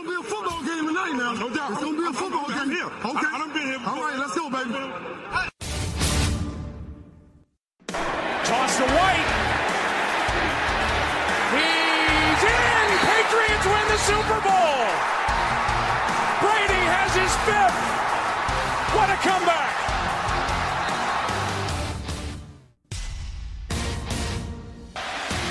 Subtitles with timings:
[0.00, 0.08] What's that?
[0.08, 1.32] It's gonna be a football game tonight now.
[1.34, 1.72] No doubt.
[1.72, 2.70] It's gonna be a football game.
[2.70, 2.86] Here.
[2.86, 3.20] Okay.
[3.20, 3.96] I, I done been here before.
[3.96, 4.72] All right, let's go, baby.
[8.48, 9.28] Toss to White.
[11.52, 12.88] He's in.
[13.04, 14.88] Patriots win the Super Bowl.
[16.40, 17.76] Brady has his fifth.
[18.96, 19.68] What a comeback.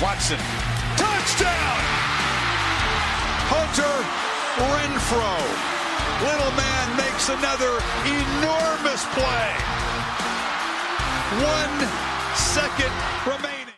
[0.01, 0.41] Watson.
[0.97, 1.79] Touchdown.
[3.49, 4.28] Hunter
[4.59, 5.41] Renfrow.
[6.21, 9.51] Little man makes another enormous play.
[11.39, 11.87] One
[12.35, 12.91] second
[13.25, 13.73] remaining.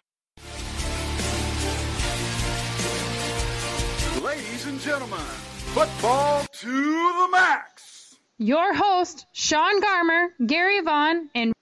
[4.24, 5.20] Ladies and gentlemen,
[5.76, 8.16] football to the max.
[8.40, 11.54] Your host, Sean Garmer, Gary Vaughn, and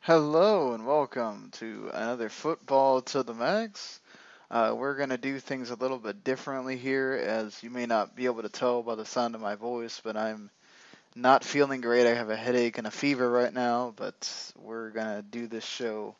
[0.00, 4.00] Hello and welcome to another Football to the Max.
[4.48, 8.14] Uh, we're going to do things a little bit differently here, as you may not
[8.14, 10.50] be able to tell by the sound of my voice, but I'm
[11.16, 12.06] not feeling great.
[12.06, 15.64] I have a headache and a fever right now, but we're going to do this
[15.64, 16.14] show.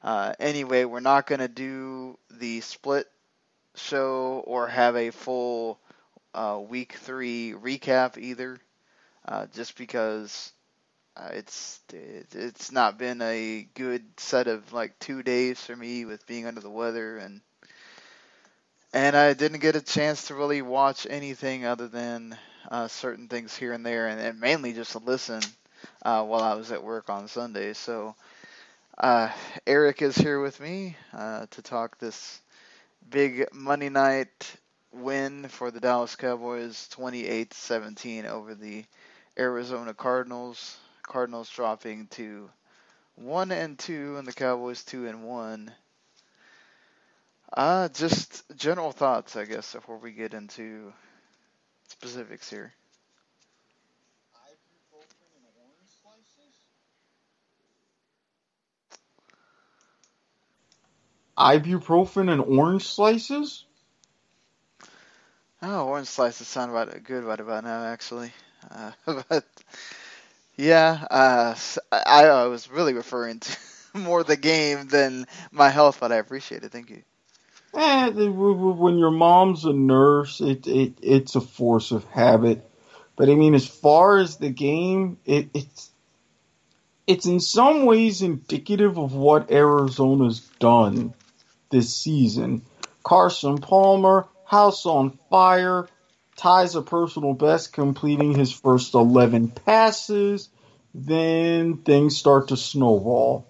[0.00, 3.10] Uh, anyway, we're not going to do the split
[3.74, 5.80] show or have a full
[6.34, 8.60] uh, week three recap either,
[9.26, 10.52] uh, just because
[11.16, 16.04] uh, it's it, it's not been a good set of like two days for me
[16.04, 17.40] with being under the weather and
[18.96, 22.34] and I didn't get a chance to really watch anything other than
[22.70, 25.42] uh, certain things here and there, and, and mainly just to listen
[26.02, 27.74] uh, while I was at work on Sunday.
[27.74, 28.14] So
[28.96, 29.28] uh,
[29.66, 32.40] Erik is here with me uh, to talk this
[33.10, 34.56] big Monday night
[34.94, 38.82] win for the Dallas Cowboys, 28-17 over the
[39.38, 40.78] Arizona Cardinals.
[41.02, 42.48] Cardinals dropping to
[43.14, 45.70] one and two, and the Cowboys two and one.
[47.52, 50.92] Uh, just general thoughts, I guess, before we get into
[51.88, 52.72] specifics here.
[61.38, 63.64] Ibuprofen and orange slices?
[65.62, 68.32] Oh, orange slices sound about good right about now, actually.
[68.70, 68.92] Uh,
[69.28, 69.44] but
[70.56, 71.54] yeah, uh,
[71.92, 73.56] I, I was really referring to
[73.94, 76.72] more the game than my health, but I appreciate it.
[76.72, 77.02] Thank you.
[77.76, 82.66] Eh, when your mom's a nurse, it, it it's a force of habit.
[83.16, 85.90] But I mean, as far as the game, it, it's
[87.06, 91.12] it's in some ways indicative of what Arizona's done
[91.70, 92.62] this season.
[93.02, 95.86] Carson Palmer, house on fire,
[96.36, 100.48] ties a personal best, completing his first 11 passes.
[100.94, 103.46] Then things start to snowball.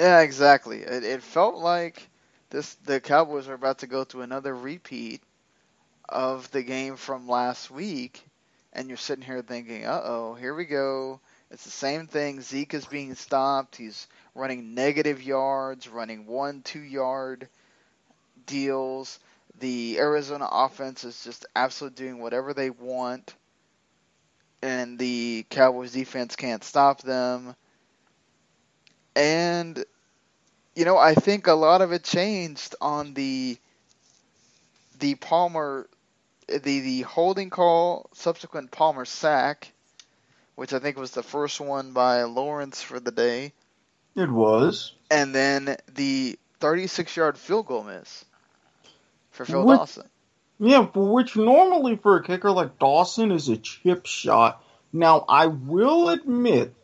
[0.00, 0.80] Yeah, exactly.
[0.82, 2.10] It, it felt like
[2.50, 5.22] this the Cowboys were about to go through another repeat
[6.08, 8.24] of the game from last week,
[8.72, 12.42] and you're sitting here thinking, "Uh oh, here we go." It's the same thing.
[12.42, 13.76] Zeke is being stopped.
[13.76, 17.48] He's running negative yards, running one, two yard
[18.46, 19.20] deals.
[19.60, 23.34] The Arizona offense is just absolutely doing whatever they want,
[24.62, 27.56] and the Cowboys defense can't stop them.
[29.16, 29.84] And
[30.80, 33.58] you know, I think a lot of it changed on the
[34.98, 35.86] the Palmer
[36.48, 39.72] the the holding call subsequent Palmer sack,
[40.54, 43.52] which I think was the first one by Lawrence for the day,
[44.16, 44.94] It was.
[45.10, 48.24] and then the 36 yard field goal miss
[49.32, 50.08] for Phil What- Dawson.
[50.58, 54.64] Yeah, which normally for a kicker like Dawson is a chip shot.
[54.94, 56.74] Now, I will admit,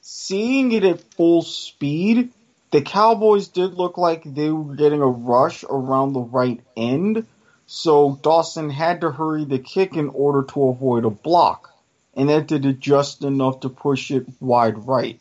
[0.00, 2.32] seeing it at full speed,
[2.74, 7.24] the Cowboys did look like they were getting a rush around the right end,
[7.66, 11.72] so Dawson had to hurry the kick in order to avoid a block.
[12.14, 15.20] And that did it just enough to push it wide right.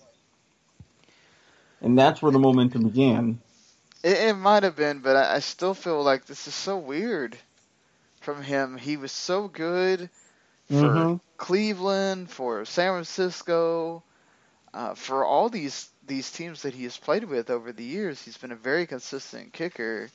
[1.80, 3.40] And that's where the momentum began.
[4.02, 7.38] It, it might have been, but I, I still feel like this is so weird
[8.22, 8.78] from him.
[8.78, 10.10] He was so good
[10.70, 11.20] for Mhm.
[11.38, 14.02] Cleveland, for San Francisco,
[14.74, 18.22] uh, for all these these teams that he has played with over the years.
[18.22, 20.10] He's been a very consistent kicker,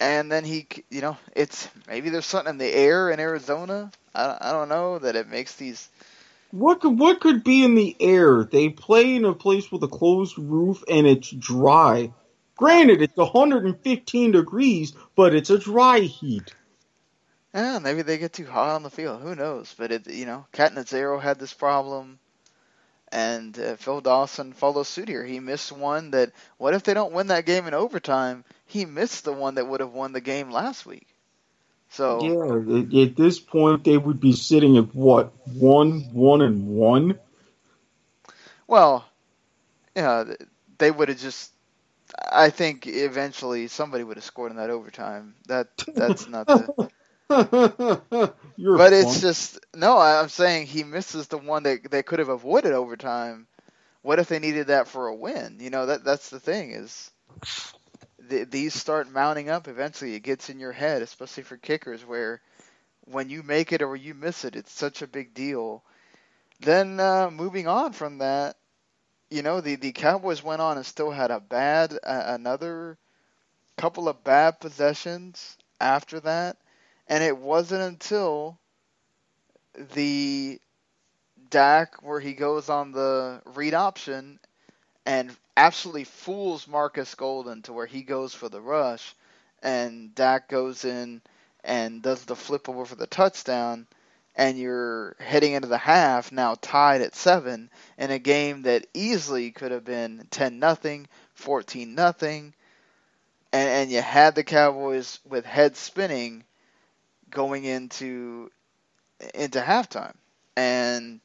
[0.00, 3.90] and then he, you know, it's maybe there's something in the air in Arizona.
[4.14, 5.88] I, I don't know that it makes these.
[6.50, 8.44] What could what could be in the air?
[8.44, 12.12] They play in a place with a closed roof and it's dry.
[12.56, 16.54] Granted, it's 115 degrees, but it's a dry heat.
[17.54, 19.22] Eh, maybe they get too hot on the field.
[19.22, 19.74] Who knows?
[19.78, 22.18] But it, you know, Catanzaro had this problem,
[23.12, 25.24] and uh, Phil Dawson follows suit here.
[25.24, 26.32] He missed one that.
[26.58, 28.44] What if they don't win that game in overtime?
[28.66, 31.06] He missed the one that would have won the game last week.
[31.90, 36.66] So Yeah, at, at this point they would be sitting at what one, one, and
[36.66, 37.18] one.
[38.66, 39.04] Well,
[39.94, 40.24] yeah,
[40.78, 41.52] they would have just.
[42.30, 45.34] I think eventually somebody would have scored in that overtime.
[45.46, 46.70] That that's not the.
[48.74, 49.98] But it's just no.
[49.98, 53.46] I'm saying he misses the one that they could have avoided overtime.
[54.02, 55.58] What if they needed that for a win?
[55.60, 57.10] You know that that's the thing is.
[58.28, 59.68] th- These start mounting up.
[59.68, 62.40] Eventually, it gets in your head, especially for kickers, where
[63.04, 65.84] when you make it or you miss it, it's such a big deal.
[66.60, 68.56] Then uh, moving on from that,
[69.30, 72.98] you know, the, the Cowboys went on and still had a bad, uh, another
[73.76, 76.56] couple of bad possessions after that.
[77.08, 78.58] And it wasn't until
[79.94, 80.60] the
[81.50, 84.38] Dak where he goes on the read option
[85.06, 89.14] and absolutely fools Marcus Golden to where he goes for the rush
[89.62, 91.22] and Dak goes in
[91.64, 93.86] and does the flip over for the touchdown
[94.36, 99.50] and you're heading into the half now tied at 7 in a game that easily
[99.50, 102.54] could have been 10 nothing, 14 nothing.
[103.52, 106.44] And and you had the Cowboys with heads spinning
[107.30, 108.50] going into
[109.34, 110.14] into halftime.
[110.56, 111.20] And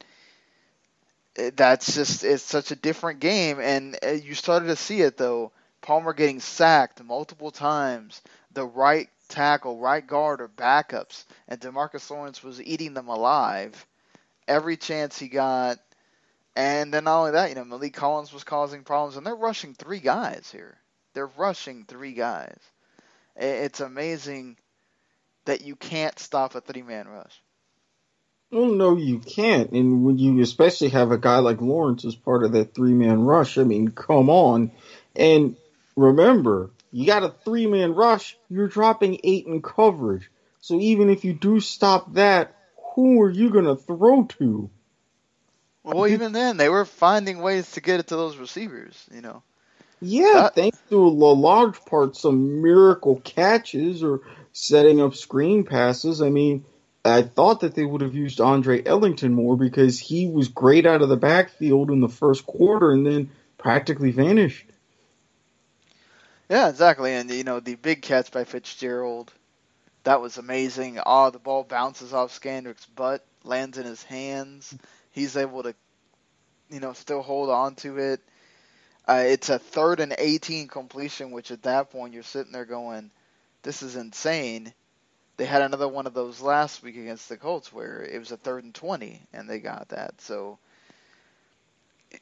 [1.35, 3.59] that's just it's such a different game.
[3.59, 5.51] And uh, you started to see it though.
[5.81, 8.21] Palmer getting sacked multiple times.
[8.53, 11.25] The right tackle right guard or backups.
[11.47, 13.85] And DeMarcus Lawrence was eating them alive.
[14.47, 15.79] Every chance he got.
[16.55, 19.17] And then not only that you know Maliek Collins was causing problems.
[19.17, 20.77] And they're rushing three guys here.
[21.13, 22.57] They're rushing three guys.
[23.35, 24.57] It's amazing
[25.45, 27.42] that you can't stop a three man rush
[28.51, 29.72] Well, no, you can't.
[29.72, 33.22] And when you especially have a guy like Lawrence as part of that three man
[33.22, 34.72] rush, I mean, come on.
[35.16, 35.56] And
[35.95, 40.30] remember, you got a three man rush, you're dropping eight in coverage.
[40.62, 42.56] So even if you do stop that,
[42.94, 44.69] who are you going to throw to?
[45.84, 49.04] Well, even then, they were finding ways to get it to those receivers.
[49.12, 49.44] You know,
[50.00, 54.22] Yeah, That- thanks to a large part some miracle catches or
[54.53, 56.21] setting up screen passes.
[56.21, 56.63] I mean,
[57.03, 61.01] I thought that they would have used Andre Ellington more because he was great out
[61.01, 64.65] of the backfield in the first quarter and then practically vanished.
[66.50, 67.13] yeah, exactly.
[67.13, 69.33] And you know, the big catch by Fitzgerald,
[70.03, 71.00] that was amazing.
[71.05, 74.73] Oh, the ball bounces off Scandrick's butt, lands in his hands.
[75.11, 75.75] He's able to,
[76.69, 78.21] you know, still hold on to it.
[79.05, 83.11] Uh, it's a third and 18 completion, which at that point you're sitting there going,
[83.63, 84.74] "This is insane."
[85.38, 88.38] They had another one of those last week against the Colts where it was a
[88.38, 90.21] third and 20 and they got that.
[90.21, 90.60] So,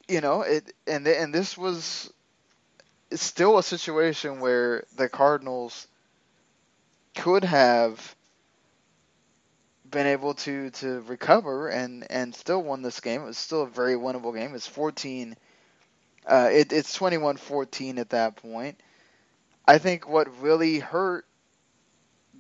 [0.07, 2.11] you know, it and and this was
[3.11, 5.87] still a situation where the Cardinals
[7.15, 8.15] could have
[9.89, 13.23] been able to to recover and and still won this game.
[13.23, 14.55] It was still a very winnable game.
[14.55, 15.35] It's 14
[16.25, 18.79] uh, it, it's 21-14 at that point.
[19.67, 21.25] I think what really hurt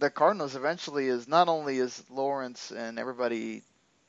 [0.01, 3.61] the Cardinals eventually is not only is Lawrence and everybody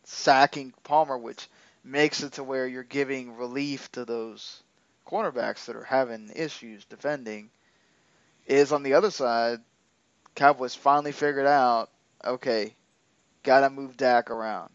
[0.05, 1.47] sacking Palmer, which
[1.85, 4.63] makes it to where you're giving relief to those
[5.07, 7.51] cornerbacks that are having issues defending,
[8.47, 9.59] is on the other side,
[10.35, 11.91] Cowboys finally figured out,
[12.25, 12.75] okay,
[13.43, 14.71] gotta move Dak around.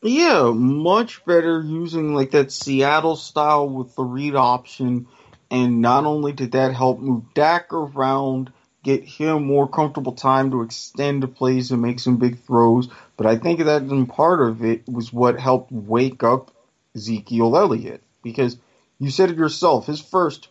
[0.00, 5.08] Yeah, much better using like that Seattle style with the read option.
[5.50, 8.52] And not only did that help move Dak around,
[8.84, 13.26] get him more comfortable time to extend the plays and make some big throws, but
[13.26, 16.52] I think that in part of it was what helped wake up
[16.94, 18.02] Ezekiel Elliott.
[18.22, 18.56] Because
[18.98, 20.48] you said it yourself, his first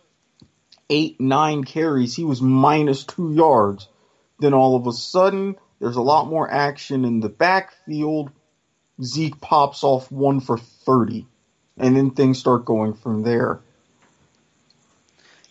[0.90, 3.88] eight, nine carries, he was minus two yards.
[4.40, 8.32] Then all of a sudden, there's a lot more action in the backfield.
[9.02, 11.28] Zeke pops off one for 30.
[11.78, 13.62] And then things start going from there.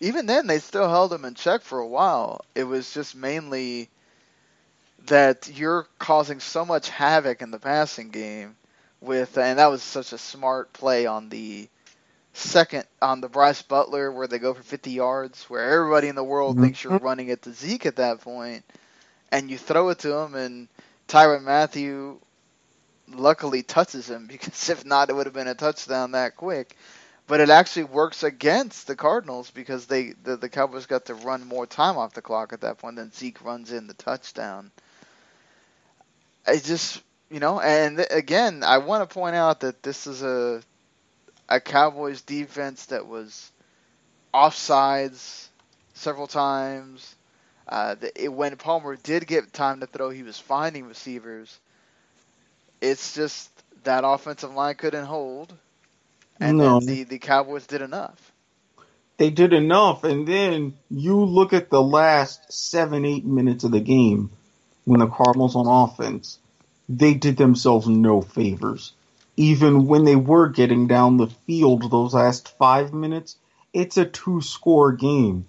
[0.03, 2.43] Even then, they still held him in check for a while.
[2.55, 3.89] It was just mainly
[5.07, 8.57] that you're causing so much havoc in the passing game
[9.01, 11.69] with, and that was such a smart play on the
[12.33, 16.23] second on the Brice Butler where they go for 50 yards, where everybody in the
[16.23, 16.61] world Mhm.
[16.61, 18.65] thinks you're running it to Zeke at that point,
[19.31, 20.67] and you throw it to him, and
[21.07, 22.19] Tyrann Mathieu
[23.13, 26.75] luckily touches him because if not, it would have been a touchdown that quick.
[27.27, 31.47] But it actually works against the Cardinals because they the, the Cowboys got to run
[31.47, 32.97] more time off the clock at that point.
[32.97, 34.71] Then Zeke runs in the touchdown.
[36.45, 37.01] I just
[37.31, 40.61] you know, and again, I want to point out that this is a
[41.49, 43.51] a Cowboys defense that was
[44.33, 45.47] offsides
[45.93, 47.15] several times.
[47.67, 51.59] Uh, the, it, when Palmer did get time to throw, he was finding receivers.
[52.81, 53.49] It's just
[53.83, 55.53] that offensive line couldn't hold,
[56.43, 56.79] and No.
[56.79, 58.31] then the, the Cowboys did enough.
[59.17, 63.79] They did enough, and then you look at the last seven, eight minutes of the
[63.79, 64.31] game
[64.85, 66.39] when the Cardinals on offense,
[66.89, 68.93] they did themselves no favors.
[69.37, 73.37] Even when they were getting down the field those last five minutes,
[73.71, 75.47] it's a two score game.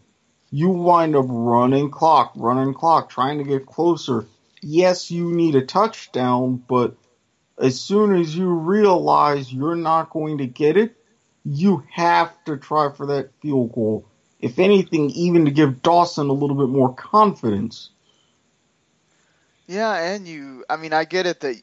[0.50, 4.26] You wind up running clock, running clock, trying to get closer.
[4.62, 6.96] Yes, you need a touchdown, but
[7.58, 10.96] as soon as you realize you're not going to get it,
[11.44, 14.06] you have to try for that field goal.
[14.40, 17.90] If anything, even to give Dawson a little bit more confidence.
[19.66, 21.56] Yeah, and you, I mean, I get it that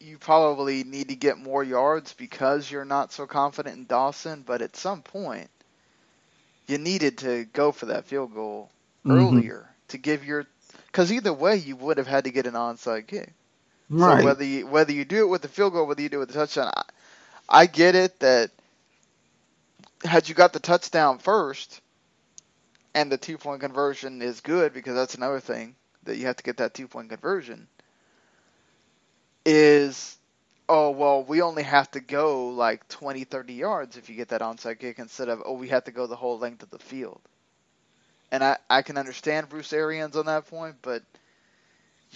[0.00, 4.62] you probably need to get more yards because you're not so confident in Dawson, but
[4.62, 5.48] at some point,
[6.66, 8.70] you needed to go for that field goal
[9.04, 9.14] Mhm.
[9.14, 10.46] earlier to give your,
[10.86, 13.32] because either way, you would have had to get an onside kick.
[13.90, 13.96] Right.
[13.96, 16.20] So whether you whether you do it with the field goal, whether you do it
[16.20, 16.84] with the touchdown, I,
[17.48, 18.50] I get it that
[20.04, 21.80] had you got the touchdown first,
[22.94, 26.44] and the two point conversion is good because that's another thing that you have to
[26.44, 27.68] get that two point conversion.
[29.46, 30.16] Is
[30.68, 34.42] oh well we only have to go like 20 30 yards if you get that
[34.42, 37.22] onside kick instead of oh we have to go the whole length of the field
[38.32, 41.02] and i i can understand bruce arians on that point but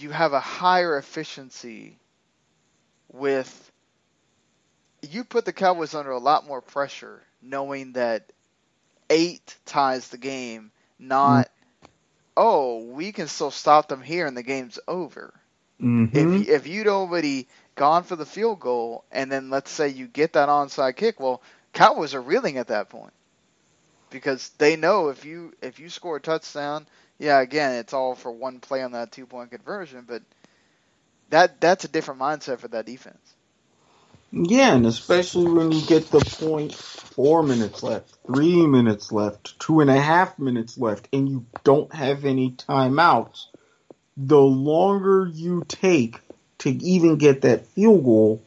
[0.01, 1.99] you have a higher efficiency
[3.11, 3.71] with
[5.01, 8.31] you put the Cowboys under a lot more pressure knowing that
[9.09, 11.49] eight ties the game, not
[12.37, 15.33] oh, we can still stop them here and the game's over.
[15.81, 16.11] Mhm.
[16.11, 20.33] If if you'd already gone for the field goal and then let's say you get
[20.33, 21.41] that onside kick, well,
[21.73, 23.13] Cowboys are reeling at that point.
[24.09, 26.87] Because they know if you if you score a touchdown,
[27.19, 30.23] yeah, again, it's all for one play on that two point conversion, but
[31.29, 33.35] that that's a different mindset for that defense.
[34.31, 39.81] Yeah, and especially when you get the point four minutes left, three minutes left, two
[39.81, 43.45] and a half minutes left, and you don't have any timeouts,
[44.15, 46.21] the longer you take
[46.59, 48.43] to even get that field goal,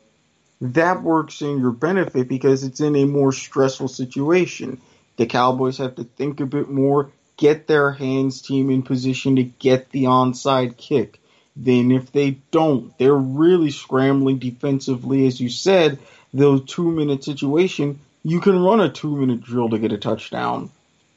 [0.61, 4.81] that works in your benefit because it's in a more stressful situation.
[5.17, 7.11] The Cowboys have to think a bit more,
[7.43, 11.21] get their hands team in position to get the onside kick.
[11.57, 15.99] Then if they don't, they're really scrambling defensively, as you said,
[16.33, 20.71] those two minute situation, you can run a two minute drill to get a touchdown.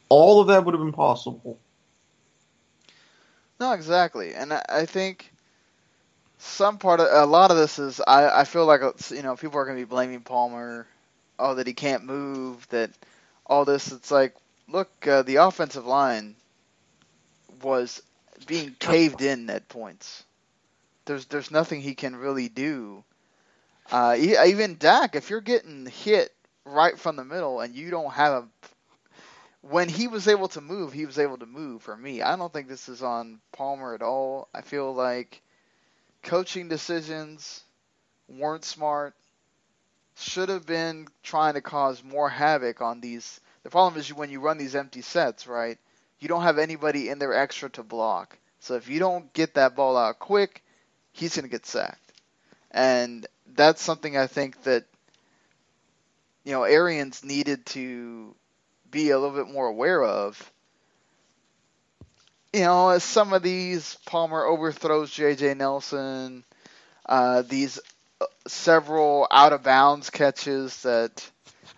[0.10, 1.60] All of that would have been possible.
[3.60, 5.32] No, exactly, and I, think
[6.40, 9.60] some part of a lot of this is I, I feel like you know people
[9.60, 10.88] are going to be blaming Palmer,
[11.38, 12.90] oh that he can't move, that
[13.46, 13.92] all this.
[13.92, 14.36] It's like
[14.68, 16.36] look, uh, the offensive line
[17.62, 18.02] was
[18.48, 20.24] being caved in at points.
[21.06, 23.04] There's there's nothing he can really do.
[23.92, 26.34] Uh, even Dak, if you're getting hit
[26.66, 28.48] right from the middle and you don't have a
[29.62, 32.22] when he was able to move, he was able to move for me.
[32.22, 34.48] I don't think this is on Palmer at all.
[34.54, 35.42] I feel like
[36.22, 37.64] coaching decisions
[38.28, 39.16] weren't smart.
[40.18, 43.42] Should have been trying to cause more havoc on these.
[43.66, 45.80] The problem is when you run these empty sets, right?
[46.20, 48.38] You don't have anybody in there extra to block.
[48.60, 50.64] So if you don't get that ball out quick,
[51.14, 52.14] he's going to get sacked.
[52.70, 54.86] And that's something I think that
[56.44, 58.36] you know Arians needed to
[58.92, 60.52] be a little bit more aware of.
[62.54, 65.56] You know, as some of these Palmer overthrows J.J.
[65.56, 66.44] Nelson,
[67.08, 67.80] uh, these
[68.22, 71.28] uh, several out of bounds catches that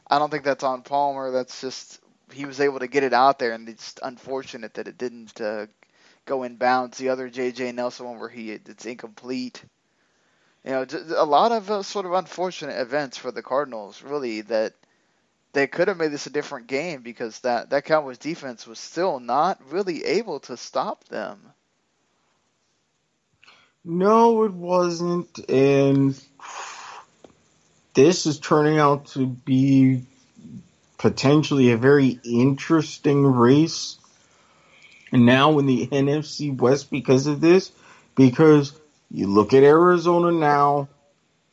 [0.09, 1.31] I don't think that's on Palmer.
[1.31, 1.99] That's just
[2.31, 5.67] he was able to get it out there, and it's unfortunate that it didn't uh,
[6.25, 6.97] go in bounds.
[6.97, 7.71] The other J.J.
[7.73, 9.63] Nelson one where he it's incomplete.
[10.63, 10.85] You know,
[11.15, 14.73] a lot of uh, sort of unfortunate events for the Cardinals, really, that
[15.53, 19.19] they could have made this a different game because that, that Cowboys defense was still
[19.19, 21.39] not really able to stop them.
[23.85, 26.21] No, it wasn't, and
[27.97, 30.03] this is turning out to be
[30.99, 33.97] potentially a very interesting race
[35.11, 37.71] And now in the NFC West because of this.
[38.15, 38.73] Because
[39.09, 40.89] you look at Arizona now,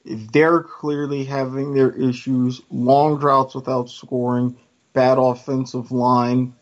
[0.04, 4.54] they're clearly having their issues, long droughts without scoring,
[4.92, 6.54] bad offensive line,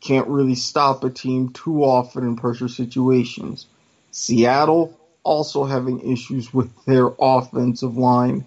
[0.00, 3.64] can't really stop a team too often in pressure situations.
[4.10, 8.44] Seattle also having issues with their offensive line.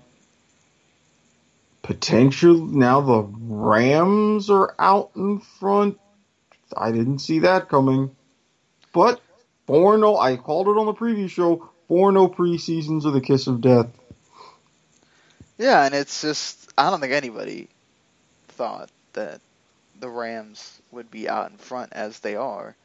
[1.87, 5.97] Potential now the Rams are out in front.
[6.75, 8.13] I didn't see that coming.
[8.91, 9.21] But
[9.67, 13.47] 4 0, I called it on the previous show 4 0 preseasons are the kiss
[13.47, 13.87] of death.
[15.57, 17.69] Yeah, and it's just, I don't think anybody
[18.49, 19.39] thought that
[19.97, 22.75] the Rams would be out in front as they are.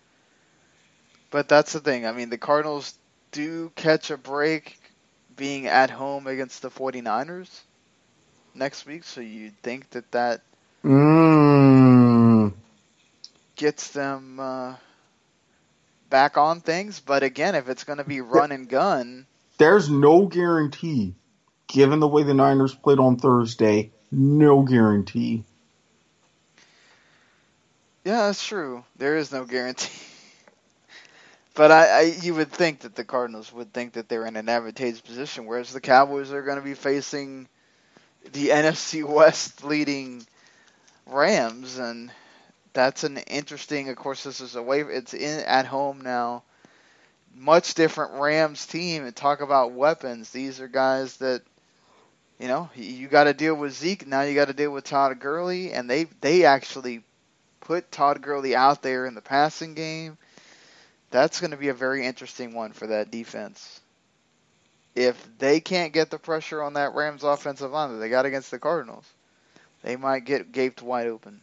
[1.32, 2.06] But that's the thing.
[2.06, 2.94] I mean, the Cardinals
[3.32, 4.78] do catch a break
[5.34, 7.62] being at home against the 49ers
[8.54, 10.40] next week, so you'd think that that
[10.84, 12.52] Mm.
[13.56, 14.74] gets them uh,
[16.10, 17.00] back on things.
[17.00, 19.26] But again, if it's going to be run and gun,
[19.58, 21.14] There's no guarantee,
[21.68, 25.44] given the way the Niners played on Thursday, no guarantee.
[28.04, 28.84] yeah, that's true.
[28.96, 29.90] There is no guarantee.
[31.54, 34.48] But I, I, you would think that the Cardinals would think that they're in an
[34.48, 37.46] advantageous position, whereas the Cowboys are going to be facing
[38.32, 40.26] the NFC West leading
[41.06, 42.10] Rams, and
[42.72, 43.88] that's an interesting.
[43.88, 44.80] Of course, this is away.
[44.80, 46.44] It's in at home now.
[47.34, 50.30] Much different Rams team, and talk about weapons.
[50.30, 51.42] These are guys that,
[52.38, 54.06] you know, you got to deal with Zeke.
[54.06, 57.02] Now you got to deal with Todd Gurley, and they they actually
[57.60, 60.18] put Todd Gurley out there in the passing game.
[61.10, 63.81] That's going to be a very interesting one for that defense.
[64.94, 68.50] If they can't get the pressure on that Rams offensive line that they got against
[68.50, 69.06] the Cardinals,
[69.82, 71.40] they might get gaped wide open.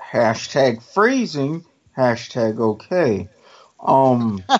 [0.00, 1.64] Hashtag phrasing,
[1.96, 3.28] hashtag okay.
[3.80, 4.42] Um,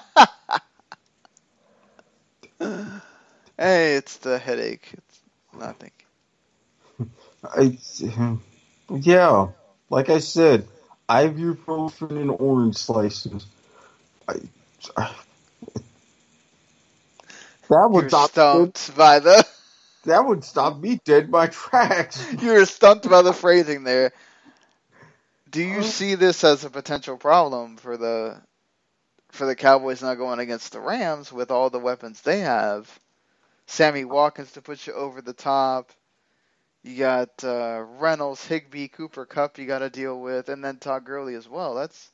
[3.56, 4.88] Hey, it's the headache.
[4.92, 5.20] It's
[5.57, 5.92] nothing.
[7.44, 7.78] I,
[8.90, 9.48] yeah,
[9.90, 10.66] like I said,
[11.09, 13.46] ibuprofen and orange slices.
[14.26, 14.40] I,
[14.96, 15.14] I,
[17.74, 18.68] that would You're stop.
[18.70, 19.46] stumped by the
[20.04, 22.24] That would stop me dead by tracks.
[22.42, 24.12] you're stumped by the phrasing there.
[25.50, 28.40] Do you see this as a potential problem for the
[29.32, 32.90] for the Cowboys not going against the Rams with all the weapons they have?
[33.66, 35.92] Sammy Watkins to put you over the top.
[36.82, 41.04] You got uh, Reynolds, Higbee, Cooper Kupp you got to deal with, and then Todd
[41.04, 41.74] Gurley as well.
[41.74, 42.10] That's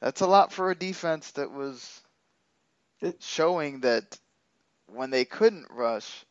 [0.00, 2.02] that's a lot for a defense that was
[3.20, 4.18] showing that
[4.86, 6.24] when they couldn't rush,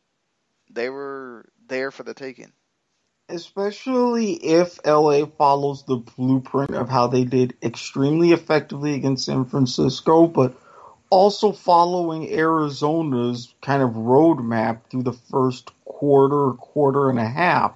[0.70, 2.52] they were there for the taking.
[3.28, 10.26] Especially if LA follows the blueprint of how they did extremely effectively against San Francisco,
[10.28, 10.54] but
[11.10, 17.74] also following Arizona's kind of roadmap through the first quarter, quarter and a half.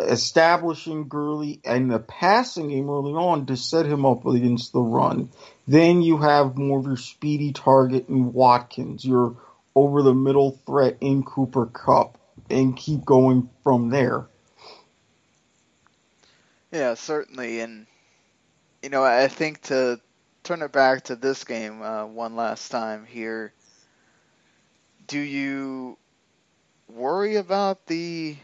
[0.00, 5.30] Establishing Gurley and the passing game early on to set him up against the run.
[5.66, 9.36] Then you have more of your speedy target in Watkins, your
[9.74, 14.26] over the middle threat in Cooper Kupp, and keep going from there.
[16.72, 17.86] Yeah, certainly, and
[18.82, 20.00] you know, I think to
[20.44, 23.52] turn it back to this game uh, one last time here.
[25.06, 25.96] Do you
[26.88, 28.36] worry about the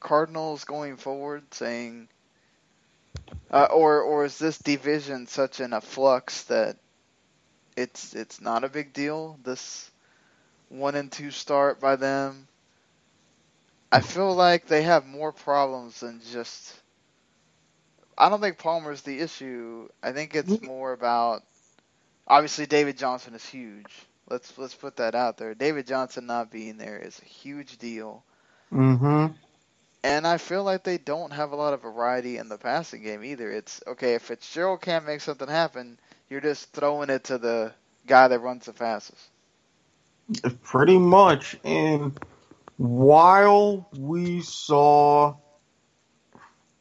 [0.00, 2.08] Cardinals going forward, saying,
[3.50, 6.76] uh, or or is this division such in a flux that
[7.76, 9.38] it's it's not a big deal?
[9.42, 9.90] This
[10.68, 12.48] one and two start by them.
[13.92, 16.74] I feel like they have more problems than just
[18.16, 19.88] I don't think Palmer's the issue.
[20.02, 21.42] I think it's more about
[22.26, 23.92] obviously David Johnson is huge.
[24.28, 25.54] Let's let's put that out there.
[25.54, 28.22] David Johnson not being there is a huge deal.
[28.72, 29.34] Mm-hmm.
[30.02, 33.22] And I feel like they don't have a lot of variety in the passing game
[33.22, 33.50] either.
[33.50, 35.98] It's okay if Fitzgerald can't make something happen,
[36.30, 37.72] you're just throwing it to the
[38.06, 39.28] guy that runs the fastest.
[40.62, 41.58] Pretty much.
[41.64, 42.18] And
[42.78, 45.34] while we saw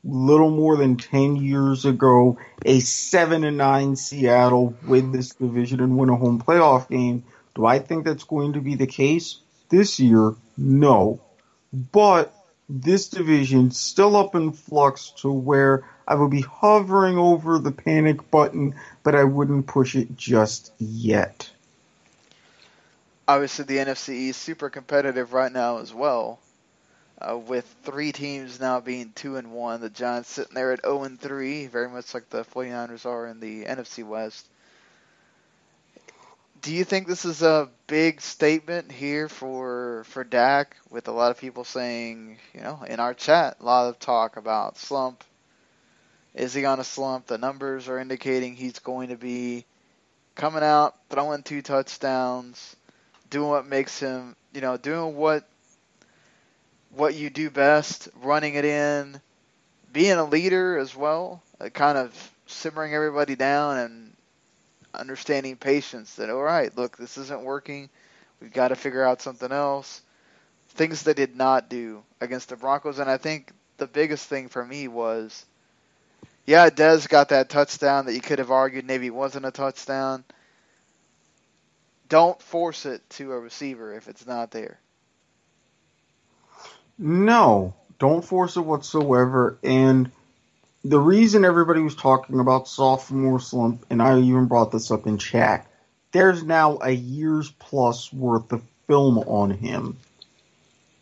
[0.04, 5.98] little more than 10 years ago a 7 and 9 Seattle win this division and
[5.98, 10.00] win a home playoff game, do I think that's going to be the case this
[10.00, 10.36] year?
[10.58, 11.20] No.
[11.74, 12.34] But
[12.70, 18.30] this division still up in flux to where I would be hovering over the panic
[18.32, 21.50] button, but I wouldn't push it just yet.
[23.28, 26.40] Obviously the NFC is super competitive right now as well.
[27.22, 29.82] uh, with three teams now being two and one.
[29.82, 33.40] The Giants sitting there at 0 and three, very much like the 49ers are in
[33.40, 34.46] the NFC West.
[36.62, 40.76] Do you think this is a big statement here for for Dak?
[40.90, 44.36] With a lot of people saying, you know, in our chat, a lot of talk
[44.36, 45.24] about slump.
[46.34, 47.28] Is he on a slump?
[47.28, 49.66] The numbers are indicating he's going to be
[50.36, 52.76] coming out, throwing two touchdowns,
[53.30, 55.48] doing what makes him, you know, doing what
[56.96, 59.22] what you do best, running it in,
[59.94, 64.14] being a leader as well, uh, kind of simmering everybody down and
[64.94, 67.90] understanding patience that all right, look, this isn't working.
[68.42, 70.02] We've got to figure out something else.
[70.70, 74.64] Things they did not do against the Broncos, and I think the biggest thing for
[74.64, 75.46] me was,
[76.46, 80.24] yeah, Dez got that touchdown that you could have argued maybe wasn't a touchdown.
[82.08, 84.80] Don't force it to a receiver if it's not there.
[86.98, 89.58] No, don't force it whatsoever.
[89.64, 90.12] And
[90.84, 95.18] the reason everybody was talking about sophomore slump, and I even brought this up in
[95.18, 95.68] chat,
[96.12, 99.98] there's now a year's plus worth of film on him.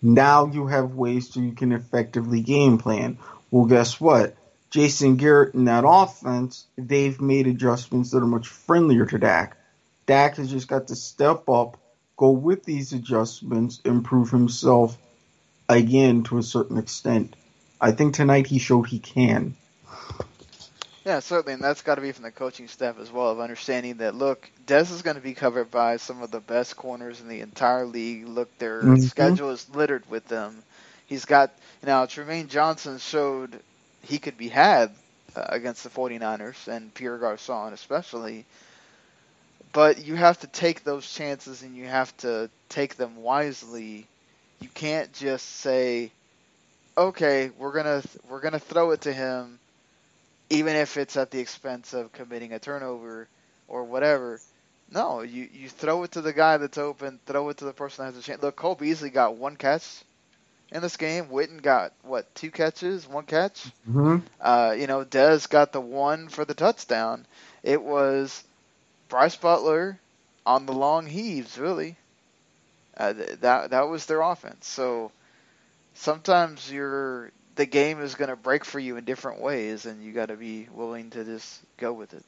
[0.01, 3.17] Now you have ways so you can effectively game plan.
[3.51, 4.35] Well, guess what?
[4.69, 9.57] Jason Garrett in that offense, they've made adjustments that are much friendlier to Dak.
[10.05, 11.77] Dak has just got to step up,
[12.17, 14.97] go with these adjustments, improve himself
[15.69, 17.35] again to a certain extent.
[17.79, 19.55] I think tonight he showed he can.
[21.07, 23.95] Yeah, certainly, and that's got to be from the coaching staff as well of understanding
[23.99, 27.29] that look, Dez is going to be covered by some of the best corners in
[27.29, 28.27] the entire league.
[28.27, 28.97] Look, their mm-hmm.
[28.97, 30.61] schedule is littered with them.
[31.05, 33.57] He's got you now Trumaine Johnson showed
[34.01, 34.91] he could be had
[35.33, 38.43] uh, against the 49ers and Pierre Garcon especially.
[39.71, 44.07] But you have to take those chances and you have to take them wisely.
[44.59, 46.11] You can't just say,
[46.97, 49.57] "Okay, we're gonna we're gonna throw it to him."
[50.49, 53.27] Even if it's at the expense of committing a turnover
[53.67, 54.39] or whatever.
[54.89, 58.05] No, you, you throw it to the guy that's open, throw it to the person
[58.05, 58.41] that has a chance.
[58.41, 60.03] Look, Cole Beasley got one catch
[60.71, 61.25] in this game.
[61.25, 63.65] Witten got what two catches, one catch.
[63.89, 64.17] Mm-hmm.
[64.39, 67.25] Uh, you know, Dez got the one for the touchdown.
[67.63, 68.43] It was
[69.09, 69.99] Brice Butler
[70.45, 71.97] on the long heaves, really.
[72.95, 74.67] Uh, that that was their offense.
[74.67, 75.11] So
[75.93, 80.13] sometimes you're the game is going to break for you in different ways, and you
[80.13, 82.23] got to be willing to just go with it.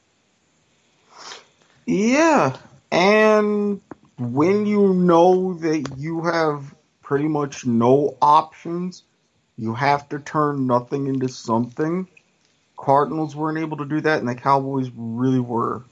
[1.86, 2.58] Yeah,
[2.92, 3.82] and
[4.18, 9.04] when you know that you have pretty much no options,
[9.58, 12.08] you have to turn nothing into something.
[12.76, 15.84] Cardinals weren't able to do that, and the Cowboys really were.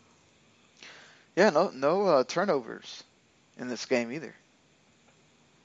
[1.36, 3.04] Yeah, no, no uh, turnovers
[3.60, 4.34] in this game either.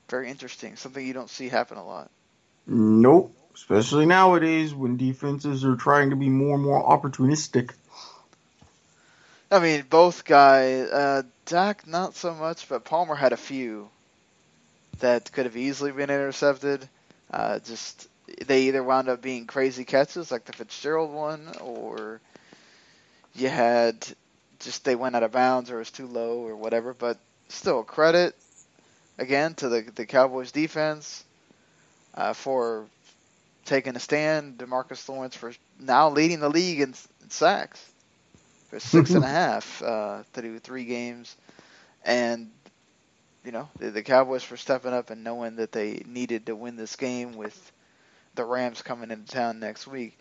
[0.08, 0.76] Very interesting.
[0.76, 2.11] Something you don't see happen a lot.
[2.66, 7.72] Nope especially nowadays when defenses are trying to be more and more opportunistic.
[9.50, 13.90] I mean, both guys, uh, Dak not so much, but Palmer had a few
[15.00, 16.88] that could have easily been intercepted.
[17.30, 18.08] Uh, just
[18.46, 22.20] they either wound up being crazy catches like the Fitzgerald one, or
[23.34, 24.06] you had
[24.60, 26.94] just they went out of bounds or it was too low or whatever.
[26.94, 28.34] But still, credit
[29.18, 31.24] again to the the Cowboys defense
[32.14, 32.86] uh, for
[33.64, 34.59] taking a stand.
[34.59, 37.85] DeMarcus Lawrence for now leading the league in, in sacks
[38.68, 41.37] for six and a half uh, through three games,
[42.05, 42.51] and
[43.44, 46.77] you know the, the Cowboys for stepping up and knowing that they needed to win
[46.77, 47.72] this game with
[48.35, 50.18] the Rams coming into town next week.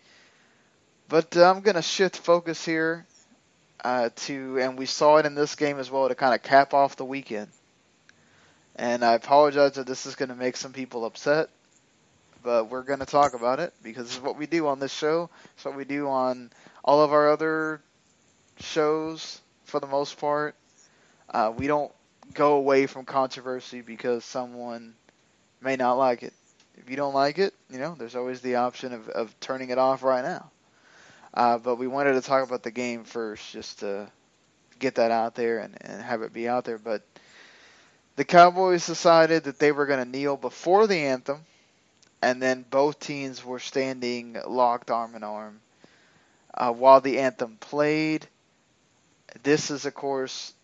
[1.08, 3.06] But uh, I'm going to shift focus here
[3.84, 6.74] uh, to, and we saw it in this game as well to kind of cap
[6.74, 7.48] off the weekend.
[8.76, 11.50] And I apologize that this is going to make some people upset
[12.42, 15.30] but we're going to talk about it because it's what we do on this show.
[15.54, 16.50] It's what we do on
[16.84, 17.80] all of our other
[18.60, 20.54] shows for the most part.
[21.30, 21.92] Uh, we don't
[22.34, 24.94] go away from controversy because someone
[25.60, 26.32] may not like it.
[26.76, 29.78] If you don't like it, you know, there's always the option of, of turning it
[29.78, 30.50] off right now.
[31.34, 34.10] Uh, but we wanted to talk about the game first just to
[34.78, 36.78] get that out there and, and have it be out there.
[36.78, 37.02] But
[38.16, 41.40] the Cowboys decided that they were going to kneel before the anthem
[42.22, 45.60] and then both teams were standing locked arm in arm
[46.54, 48.26] uh, while the anthem played.
[49.42, 50.54] This is, of course,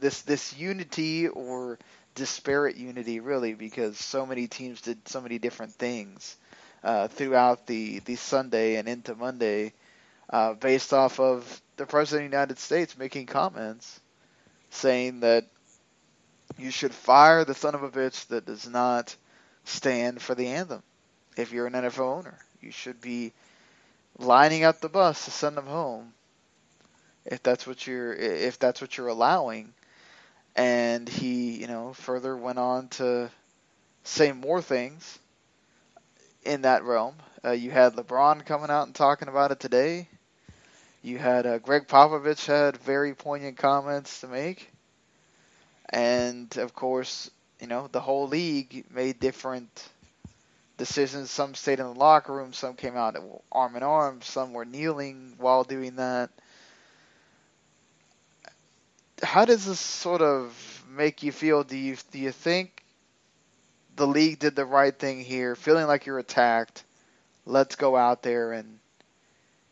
[0.00, 1.78] this this unity or
[2.16, 6.36] disparate unity, really, because so many teams did so many different things
[6.82, 9.72] uh, throughout the the Sunday and into Monday,
[10.30, 14.00] uh, based off of the president of the United States making comments
[14.70, 15.46] saying that
[16.58, 19.14] you should fire the son of a bitch that does not
[19.64, 20.82] stand for the anthem
[21.36, 22.38] if you're an NFL owner.
[22.60, 23.32] You should be
[24.18, 26.12] lining up the bus to send them home
[27.24, 29.72] if that's what you're if that's what you're allowing.
[30.56, 33.30] And he, you know, further went on to
[34.04, 35.18] say more things
[36.44, 37.14] in that realm.
[37.44, 40.08] Uh, you had LeBron coming out and talking about it today.
[41.02, 44.70] You had uh, Gregg Popovich had very poignant comments to make,
[45.90, 49.88] and of course, you know the whole league made different
[50.76, 51.30] decisions.
[51.30, 53.16] Some stayed in the locker room, some came out
[53.52, 56.30] arm in arm, some were kneeling while doing that.
[59.22, 61.64] How does this sort of make you feel?
[61.64, 62.82] Do you do you think
[63.96, 65.54] the league did the right thing here?
[65.54, 66.84] Feeling like you're attacked,
[67.46, 68.78] let's go out there and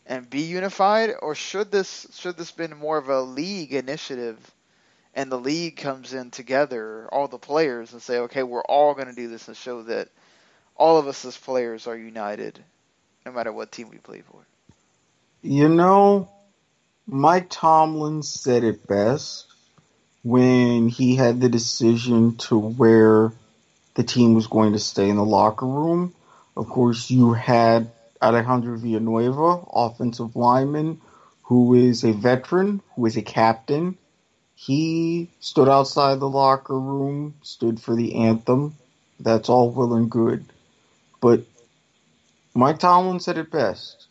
[0.06, 4.38] and be unified, or should this should this been more of a league initiative,
[5.14, 9.08] and the league comes in together, all the players, and say, okay, we're all going
[9.08, 10.08] to do this and show that
[10.76, 12.62] all of us as players are united,
[13.24, 14.44] no matter what team we play for.
[15.42, 16.28] You know,
[17.06, 19.46] Mike Tomlin said it best
[20.22, 23.32] when he had the decision to where
[23.94, 26.14] the team was going to stay in the locker room.
[26.56, 31.00] Of course, you had Alejandro Villanueva, offensive lineman,
[31.42, 33.98] who is a veteran, who is a captain.
[34.54, 38.76] He stood outside the locker room, stood for the anthem.
[39.18, 40.44] That's all well and good.
[41.22, 41.44] But
[42.52, 44.08] Mike Tomlin said it best.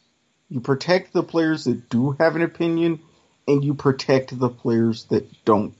[0.50, 3.00] You protect the players that do have an opinion,
[3.48, 5.76] and you protect the players that don't.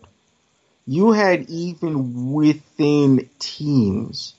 [0.86, 4.36] You had even within teams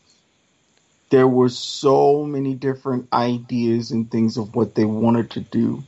[1.09, 5.83] there were so many different ideas and things of what they wanted to do.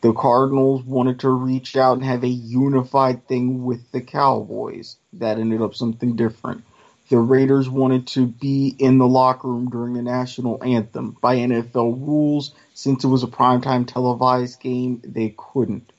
[0.00, 4.96] The Cardinals wanted to reach out and have a unified thing with the Cowboys.
[5.14, 6.64] That ended up something different.
[7.12, 11.14] The Raiders wanted to be in the locker room during the national anthem.
[11.20, 15.92] By NFL rules, since it was a primetime televised game, they couldn't.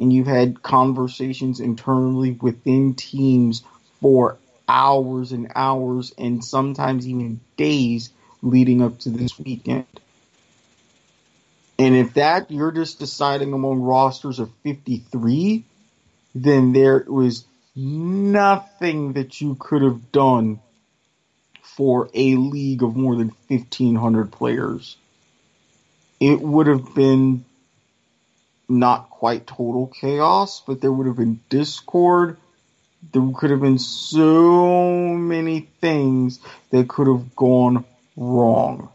[0.00, 3.62] And you had conversations internally within teams
[4.00, 8.10] for hours and hours and sometimes even days
[8.42, 9.86] leading up to this weekend.
[11.78, 15.62] And if that you're just deciding among rosters of 53,
[16.34, 17.44] then there was
[17.76, 20.60] nothing that you could have done
[21.62, 24.96] for a league of more than 1500 players.
[26.18, 27.44] It would have been
[28.68, 32.38] not quite total chaos, but there would have been discord.
[33.12, 37.84] There could have been so many things that could have gone
[38.16, 38.88] wrong.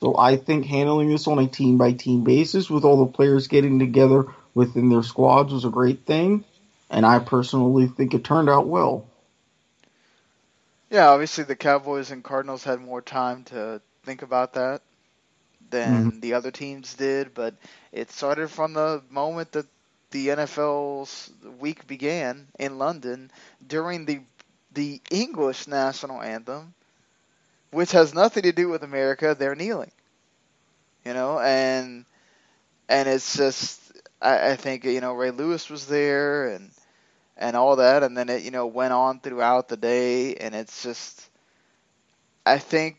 [0.00, 3.48] So I think handling this on a team by team basis with all the players
[3.48, 6.44] getting together within their squads was a great thing,
[6.90, 9.06] and I personally think it turned out well.
[10.90, 14.82] Yeah, obviously the Cowboys and Cardinals had more time to think about that
[15.70, 16.20] than mm-hmm.
[16.20, 17.54] the other teams did, but
[17.92, 19.66] it started from the moment that
[20.10, 23.30] the NFL's week began in London
[23.66, 24.20] during the
[24.72, 26.74] the English national anthem
[27.70, 29.92] which has nothing to do with America, they're kneeling.
[31.04, 32.04] You know, and
[32.88, 33.80] and it's just
[34.20, 36.70] I, I think you know Ray Lewis was there and
[37.40, 40.82] and all that, and then it you know went on throughout the day, and it's
[40.82, 41.28] just
[42.46, 42.98] I think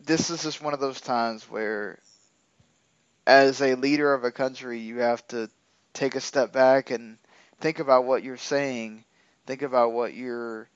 [0.00, 1.98] this is just one of those times where
[3.26, 5.50] as a leader of a country you have to
[5.92, 7.18] take a step back and
[7.60, 9.04] think about what you're saying
[9.46, 10.68] think about what you're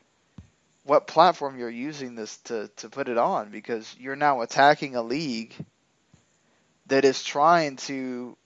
[0.84, 5.02] what platform you're using this to, to put it on because you're now attacking a
[5.02, 5.54] league
[6.86, 8.36] that is trying to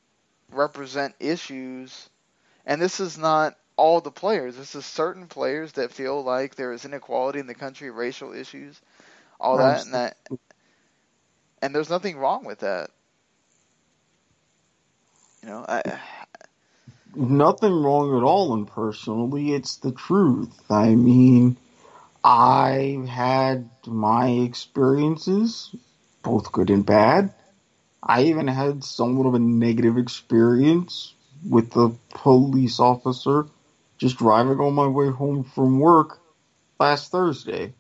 [0.53, 2.09] represent issues
[2.67, 4.57] and this is not all the players.
[4.57, 8.81] This is certain players that feel like there is inequality in the country racial issues
[9.41, 10.17] all that and that
[11.63, 12.91] and there's nothing wrong with that.
[15.43, 15.83] You know I,
[17.15, 19.55] nothing wrong at all and personally.
[19.55, 20.55] It's the truth.
[20.71, 21.57] I mean
[22.25, 25.75] I've had my experiences,
[26.23, 27.33] both good and bad.
[28.03, 31.15] I even had somewhat of a negative experience
[31.49, 33.47] with a police officer
[33.99, 36.21] just driving on my way home from work
[36.79, 37.75] last Thursday.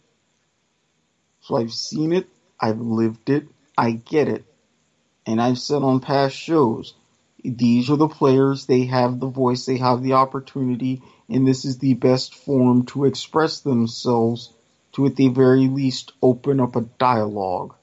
[1.41, 2.29] So I've seen it,
[2.61, 4.45] I've lived it, I get it.
[5.27, 6.95] And I've said on past shows,
[7.45, 11.79] these are the players, they have the voice, they have the opportunity, and this is
[11.79, 14.53] the best form to express themselves
[14.93, 17.75] to at the very least open up a dialogue.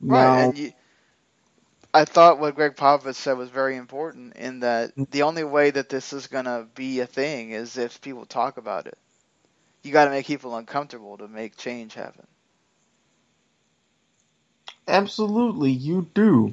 [0.00, 0.72] Right, now, and you,
[1.96, 5.10] I thought what Gregg Popovich said was very important in that mm.
[5.10, 8.58] the only way that this is going to be a thing is if people talk
[8.58, 8.98] about it.
[9.82, 12.26] You got to make people uncomfortable to make change happen.
[14.86, 16.52] absolutely, you do.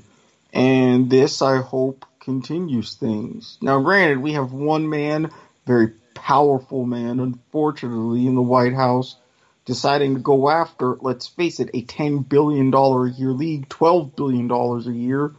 [0.54, 3.58] And this, I hope, continues things.
[3.62, 5.30] Now, granted, we have one man,
[5.66, 9.18] very powerful man, unfortunately, in the White House,
[9.66, 14.52] deciding to go after, let's face it, a $10 billion a year league, $12 billion
[14.52, 15.34] a year.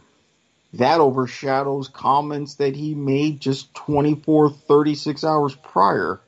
[0.73, 6.19] That overshadows comments that he made just 24, 36 hours prior.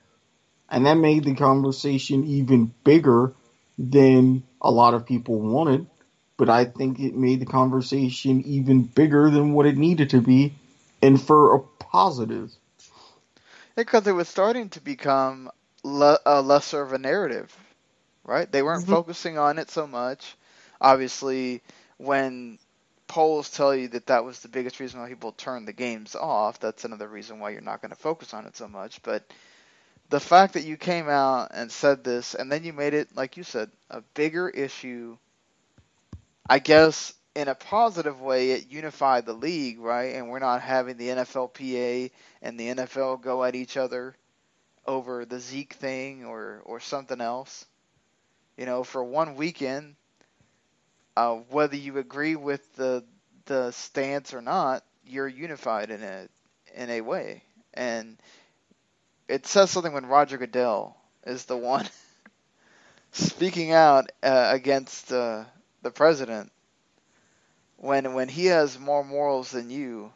[0.69, 3.33] And that made the conversation even bigger
[3.77, 5.87] than a lot of people wanted.
[6.37, 10.53] But I think it made the conversation even bigger than what it needed to be,
[11.01, 12.51] and for a positive.
[13.75, 15.49] Because it was starting to become
[15.83, 17.55] le- a lesser of a narrative,
[18.27, 18.51] right?
[18.51, 18.87] They weren't Mhm.
[18.87, 20.37] focusing on it so much.
[20.81, 21.63] Obviously,
[21.99, 22.59] when
[23.07, 26.59] polls tell you that that was the biggest reason why people turned the games off,
[26.61, 29.03] that's another reason why you're not going to focus on it so much.
[29.03, 29.25] But
[30.09, 33.37] the fact that you came out and said this, and then you made it, like
[33.37, 35.17] you said, a bigger issue,
[36.49, 40.15] I guess in a positive way, it unified the league, right?
[40.15, 42.11] And we're not having the NFLPA
[42.43, 44.15] and the NFL go at each other
[44.85, 47.65] over the Zeke thing or, or something else.
[48.57, 49.95] You know, for one weekend,
[51.15, 53.03] uh, whether you agree with the
[53.45, 56.27] the stance or not, you're unified in a
[56.75, 57.43] in a way,
[57.73, 58.17] and
[59.27, 61.87] it says something when Roger Goodell is the one
[63.11, 65.43] speaking out uh, against uh,
[65.81, 66.51] the president
[67.77, 70.11] when when he has more morals than you.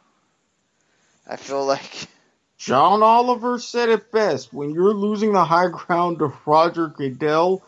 [1.26, 2.08] I feel like
[2.58, 4.52] John Oliver said it best.
[4.52, 7.62] When you're losing the high ground to Roger Goodell,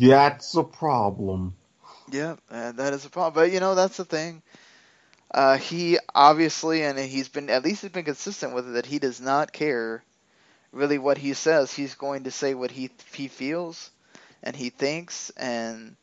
[0.00, 1.54] that's a problem.
[2.10, 3.34] Yeah, uh, that is a problem.
[3.34, 4.42] But you know, that's the thing.
[5.32, 8.98] Uh, he obviously, and he's been at least he's been consistent with it that he
[8.98, 10.04] does not care
[10.72, 11.72] really what he says.
[11.72, 13.90] He's going to say what he he feels
[14.42, 15.96] and he thinks, and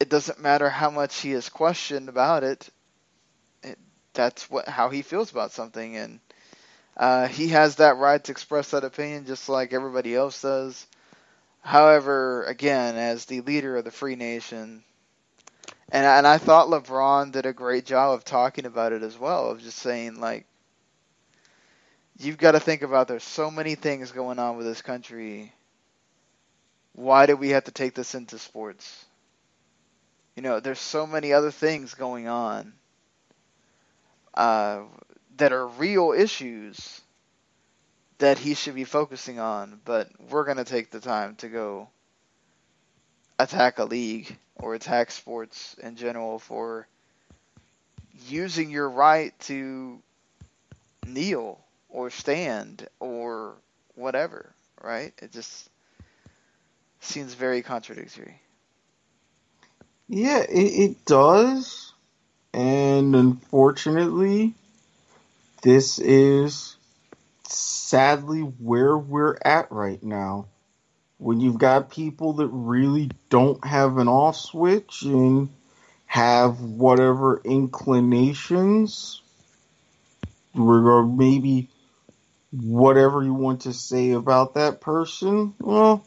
[0.00, 2.70] it doesn't matter how much he is questioned about it.
[4.14, 6.20] that's what how he feels about something, and
[6.96, 10.86] uh, he has that right to express that opinion just like everybody else does.
[11.64, 14.84] However, again, as the leader of the free nation,
[15.88, 19.50] and and I thought LeBron did a great job of talking about it as well,
[19.50, 20.44] of just saying like,
[22.18, 25.54] you've got to think about there's so many things going on with this country.
[26.92, 29.06] Why do we have to take this into sports?
[30.36, 32.74] You know, there's so many other things going on
[34.34, 34.82] uh,
[35.38, 37.00] that are real issues
[38.18, 41.88] that he should be focusing on, but we're going to take the time to go
[43.38, 46.86] attack a league or attack sports in general for
[48.28, 49.98] using your right to
[51.06, 53.54] kneel or stand or
[53.94, 55.12] whatever, right?
[55.20, 55.68] It just
[57.00, 58.40] seems very contradictory.
[60.08, 61.92] Yeah, it, it does.
[62.52, 64.54] And unfortunately,
[65.62, 66.73] this is
[67.54, 70.48] sadly where we're at right now.
[71.18, 75.48] When you've got people that really don't have an off switch and
[76.06, 79.22] have whatever inclinations,
[80.54, 81.68] or maybe
[82.52, 86.04] whatever you want to say about that person, well,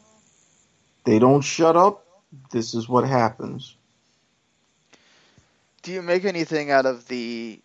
[1.04, 2.06] they don't shut up.
[2.50, 3.76] This is what happens.
[5.82, 7.60] Do you make anything out of the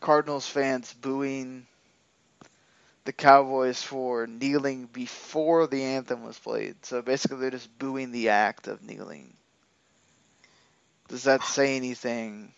[0.00, 1.67] Cardinals fans booing
[3.08, 6.76] the Cowboys for kneeling before the anthem was played?
[6.84, 9.32] So basically, they're just booing the act of kneeling.
[11.08, 12.52] Does that say anything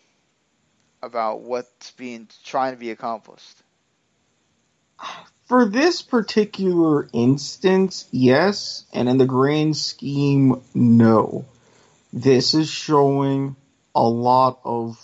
[1.01, 3.55] about what's being trying to be accomplished?
[5.45, 11.45] For this particular instance, yes, and in the grand scheme, no.
[12.11, 13.55] This is showing
[13.95, 14.97] a lot of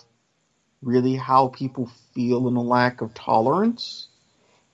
[0.82, 4.10] really how people feel and a lack of tolerance.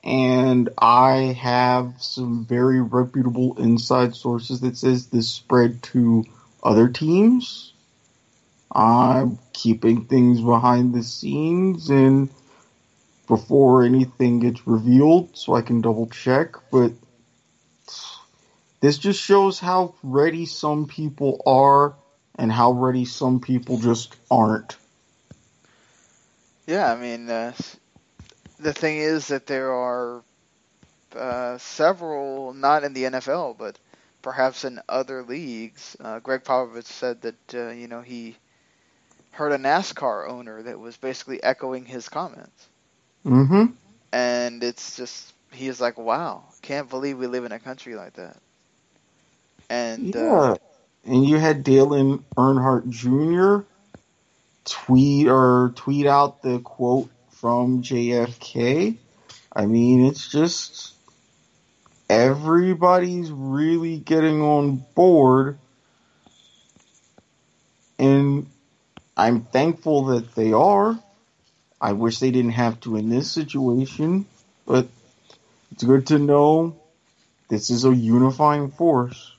[0.03, 6.25] And I have some very reputable inside sources that says this spread to
[6.61, 7.73] other teams.
[8.71, 12.30] I'm keeping things behind the scenes and
[13.28, 16.91] before anything gets revealed so I can double check, but
[18.82, 21.93] this just shows how ready some people are
[22.36, 24.75] and how ready some people just aren't.
[26.67, 27.53] Yeah, I mean, uh,
[28.64, 30.24] the thing is that there are
[31.16, 33.80] uh, several, not in the NFL, but
[34.22, 35.95] perhaps in other leagues.
[35.99, 38.38] Uh, Gregg Popovich said that uh, you know he
[39.32, 42.70] heard a NASCAR owner that was basically echoing his comments,
[43.26, 43.74] Mm-hmm.
[44.14, 48.38] and it's just he's like, "Wow, can't believe we live in a country like that."
[49.70, 50.16] And Yeah.
[50.16, 50.55] uh,
[51.05, 53.66] and you had Dale Earnhardt Jr.
[54.66, 57.12] tweet or tweet out the quote
[57.43, 58.95] from JFK.
[59.53, 60.93] I mean, it's just
[62.09, 65.57] everybody's really getting on board,
[67.99, 68.47] and
[69.17, 70.97] I'm thankful that they are.
[71.81, 74.25] I wish they didn't have to in this situation,
[74.65, 74.87] but
[75.73, 76.77] it's good to know
[77.49, 79.33] this is a unifying force.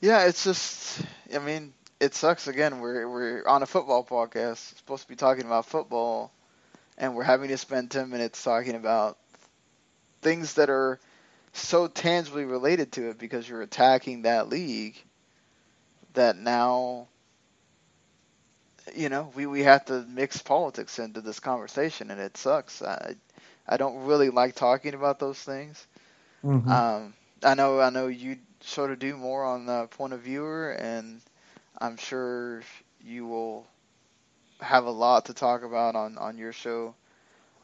[0.00, 1.02] Yeah, it's just,
[1.34, 2.80] I mean, it sucks again.
[2.80, 6.32] We're we're on a football podcast, supposed to be talking about football,
[6.98, 9.18] and we're having to spend ten minutes talking about
[10.22, 10.98] things that are
[11.52, 14.96] so tangibly related to it because you're attacking that league.
[16.14, 17.08] That now,
[18.94, 22.82] you know, we we have to mix politics into this conversation, and it sucks.
[22.82, 23.14] I
[23.66, 25.86] I don't really like talking about those things.
[26.44, 26.70] Mm-hmm.
[26.70, 30.70] Um, I know I know you sort of do more on the point of viewer,
[30.72, 31.20] and
[31.78, 32.62] I'm sure
[33.00, 33.66] you will
[34.60, 36.94] have a lot to talk about on, on your show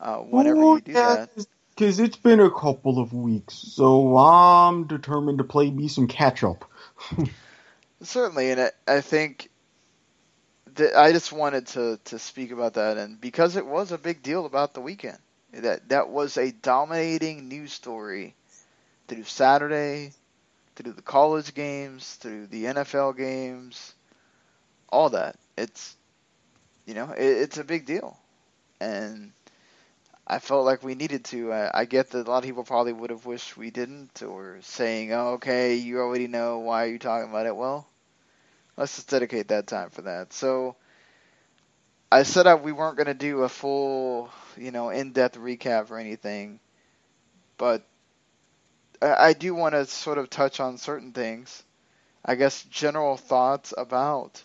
[0.00, 1.46] uh, whenever you do yeah, that.
[1.70, 6.44] Because it's been a couple of weeks, so I'm determined to play me some catch
[6.44, 6.70] up.
[8.02, 9.48] Certainly, and I, I think
[10.74, 14.22] that I just wanted to, to speak about that, and because it was a big
[14.22, 15.18] deal about the weekend,
[15.52, 18.34] that that was a dominating news story
[19.08, 20.12] through Saturday,
[20.76, 23.94] through the college games, through the NFL games,
[24.92, 25.36] all that.
[25.58, 25.96] It's
[26.86, 28.16] you know it, it's a big deal,
[28.80, 29.32] and
[30.26, 31.52] I felt like we needed to.
[31.52, 34.58] I, I get that a lot of people probably would have wished we didn't, or
[34.62, 36.60] saying, "Oh, okay, you already know.
[36.60, 37.88] Why are you talking about it?" Well,
[38.76, 40.32] let's just dedicate that time for that.
[40.32, 40.76] So
[42.12, 45.98] I said that we weren't going to do a full, you know, in-depth recap or
[45.98, 46.60] anything,
[47.58, 47.86] but
[49.02, 51.62] I, I do want to sort of touch on certain things.
[52.24, 54.42] I guess general thoughts about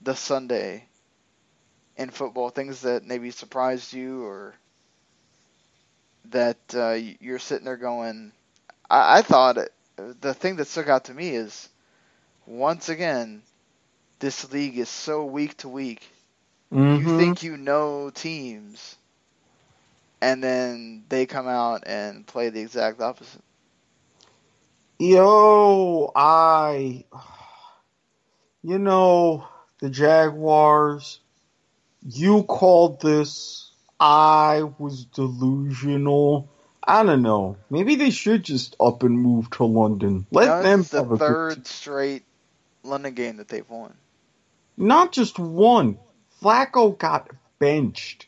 [0.00, 0.88] the Sunday
[1.96, 4.54] in football, things that maybe surprised you or
[6.30, 8.32] that uh, you're sitting there going,
[8.90, 9.72] I, I thought it,
[10.20, 11.68] the thing that stuck out to me is
[12.46, 13.42] once again,
[14.20, 16.06] this league is so week to week.
[16.90, 17.08] You Mhm.
[17.08, 18.96] think you know teams,
[20.20, 23.42] and then they come out and play the exact opposite.
[24.98, 27.04] Yo, I,
[28.62, 29.46] you know,
[29.80, 31.20] the Jaguars,
[32.02, 36.48] you called this, I was delusional.
[36.82, 37.56] I don't know.
[37.68, 40.26] Maybe they should just up and move to London.
[40.30, 42.22] Let Now, them is the have a good third straight
[42.84, 43.94] London game that they've won.
[44.76, 45.98] Not just one.
[46.40, 48.26] Flacco got benched.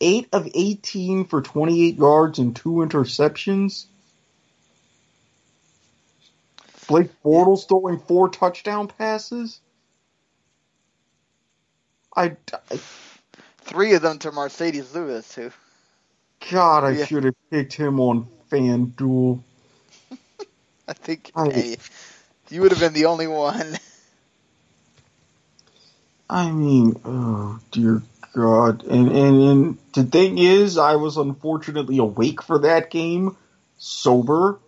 [0.00, 3.84] 8 of 18 for 28 yards and two interceptions.
[6.88, 9.60] Blake Bortles throwing four touchdown passes.
[12.16, 12.36] I,
[12.70, 12.80] I-
[13.58, 15.50] Three of them to Marcedes Lewis, who
[16.50, 17.06] God, I Yeah.
[17.06, 19.40] should have picked him on FanDuel.
[20.88, 21.76] I think I- hey,
[22.50, 23.76] you would have been the only one.
[26.30, 28.02] I mean, oh dear
[28.34, 28.84] God!
[28.84, 33.36] And and and the thing is, I was unfortunately awake for that game,
[33.78, 34.58] sober.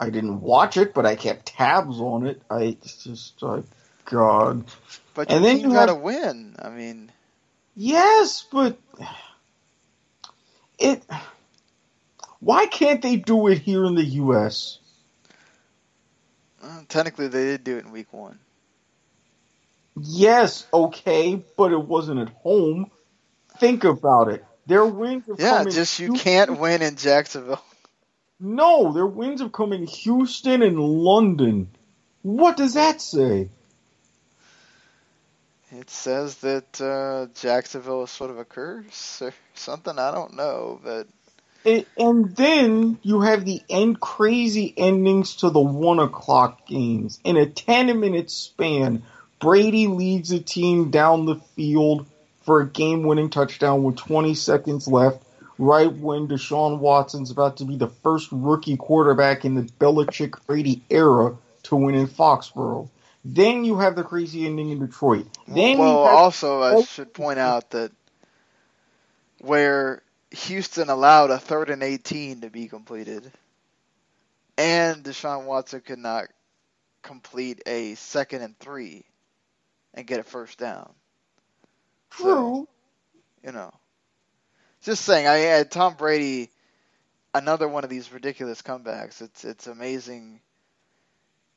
[0.00, 2.42] I didn't watch it, but I kept tabs on it.
[2.50, 3.64] I just like
[4.06, 4.64] God.
[5.14, 6.56] But your And then you got to have- win.
[6.58, 7.12] I mean,
[7.74, 8.78] Yes, but
[10.78, 11.02] it.
[12.40, 14.78] Why can't they do it here in the U.S.?
[16.62, 18.38] uh, technically they did do it in week one.
[20.00, 22.90] Yes, okay, but it wasn't at home.
[23.58, 24.44] Think about it.
[24.66, 27.62] Their wins have Yeah, come in just you Houston- can't win in Jacksonville.
[28.38, 31.70] No, their wins have come in Houston and London.
[32.20, 33.48] What does that say?
[35.72, 39.98] It says that uh, Jacksonville is sort of a curse or something.
[39.98, 41.08] I don't know, but
[41.64, 47.18] It, and then you have the end crazy endings to the one o'clock games.
[47.24, 49.02] In a ten minute span,
[49.40, 52.06] Brady leads a team down the field
[52.42, 55.20] for a game winning touchdown with 20 seconds left,
[55.58, 60.82] right when Deshaun Watson's about to be the first rookie quarterback in the Belichick Brady
[60.88, 62.88] era to win in Foxborough.
[63.28, 65.26] Then you have the crazy ending in Detroit.
[65.48, 67.90] Then well, have also I should point out that
[69.40, 73.32] where Houston allowed a third and 18 to be completed,
[74.56, 76.26] and Deshaun Watson could not
[77.02, 79.04] complete a second and three
[79.92, 80.92] and get a first down.
[82.10, 82.68] true.
[83.44, 83.72] You know,
[84.82, 85.26] just saying.
[85.26, 86.48] I had Tom Brady,
[87.34, 89.20] another one of these ridiculous comebacks.
[89.20, 90.40] It's it's amazing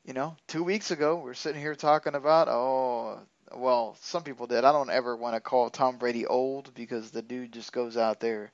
[0.04, 3.20] you know, two weeks ago we're sitting here talking about oh
[3.54, 4.64] well, some people did.
[4.64, 8.20] I don't ever want to call Tom Brady old because the dude just goes out
[8.20, 8.52] there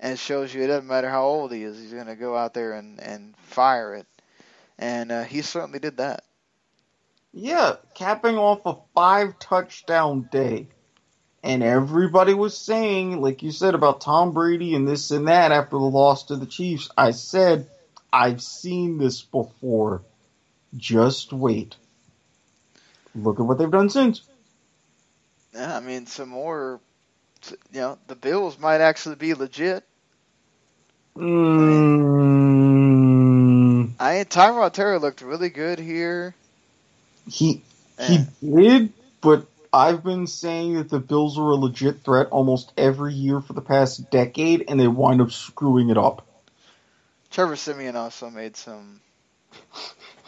[0.00, 2.54] and shows you it doesn't matter how old he is, he's going to go out
[2.54, 4.06] there and, and fire it.
[4.78, 6.24] And uh, he certainly did that.
[7.32, 10.68] Yeah, capping off a five touchdown day.
[11.42, 15.76] And everybody was saying, like you said, about Tom Brady and this and that after
[15.76, 16.90] the loss to the Chiefs.
[16.96, 17.68] I said,
[18.12, 20.02] I've seen this before.
[20.76, 21.76] Just wait.
[23.14, 24.22] Look at what they've done since.
[25.54, 26.80] Yeah, I mean, some more.
[27.72, 29.84] You know, the Bills might actually be legit.
[31.16, 32.34] Mm,
[34.00, 36.34] I mean, Tyrod Taylor looked really good here.
[37.30, 37.62] he
[38.00, 43.12] he did, but I've been saying that the Bills are a legit threat almost every
[43.12, 46.26] year for the past decade, and they wind up screwing it up.
[47.30, 49.00] Trevor Siemian also made some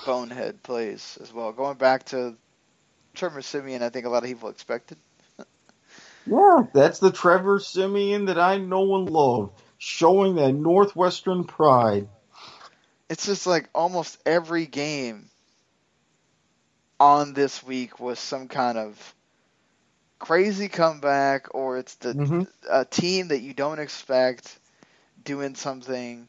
[0.06, 1.52] bonehead plays as well.
[1.52, 2.36] Going back to
[3.14, 4.98] Trevor Siemian, I think a lot of people expected.
[6.26, 12.08] Yeah, that's the Trevor Siemian that I know and love, showing that Northwestern pride.
[13.08, 15.30] It's just like almost every game
[17.00, 19.14] on this week was some kind of
[20.18, 22.48] crazy comeback, or it's the Mhm.
[22.70, 24.58] a team that you don't expect
[25.24, 26.28] doing something,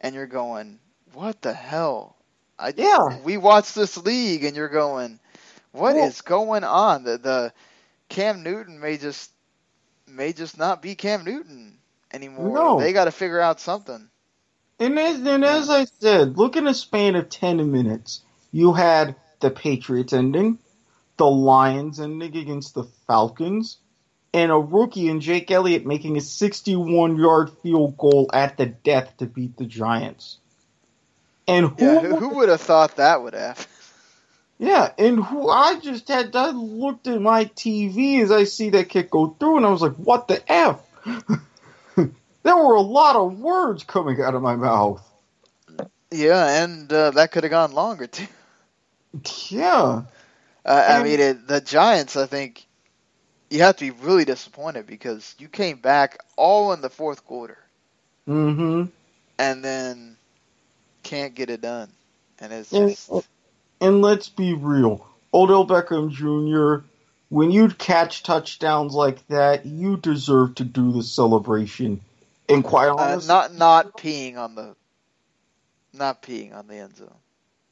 [0.00, 0.80] and you're going,
[1.14, 2.17] "What the hell?"
[2.58, 3.18] I, Yeah.
[3.20, 5.20] we watched this league, and you're going,
[5.72, 7.52] "What is going on?" The the
[8.08, 9.30] Cam Newton may just
[10.06, 11.78] may just not be Cam Newton
[12.12, 12.50] anymore.
[12.50, 12.80] No.
[12.80, 14.08] They got to figure out something.
[14.80, 19.16] And as, and as I said, look in a span of 10 minutes, you had
[19.40, 20.58] the Patriots ending,
[21.16, 23.78] the Lions ending against the Falcons,
[24.32, 29.16] and a rookie in Jake Elliott making a 61 yard field goal at the death
[29.18, 30.38] to beat the Giants.
[31.48, 33.66] And who, Yeah, who, who would have thought that would happen?
[34.58, 38.88] yeah, and who I just had, I looked at my TV as I see that
[38.90, 40.80] kick go through, and I was like, what the F?
[41.96, 45.02] there were a lot of words coming out of my mouth.
[46.10, 48.26] Yeah, and uh, that could have gone longer too.
[49.50, 50.02] Yeah.
[50.64, 52.16] Uh, I mean, it, the Giants.
[52.16, 52.66] I think
[53.50, 57.58] you have to be really disappointed because you came back all in the fourth quarter
[58.28, 58.84] Mm-hmm.
[59.38, 60.17] and then
[61.08, 61.90] can't get it done,
[62.38, 63.10] and it's And, just
[63.80, 65.06] and let's be real.
[65.32, 66.86] Odell Beckham Jr.,
[67.30, 72.00] when you catch touchdowns like that, you deserve to do the celebration.
[72.48, 74.76] And quite uh, honestly, not not peeing on the
[75.92, 77.14] not peeing on the end zone.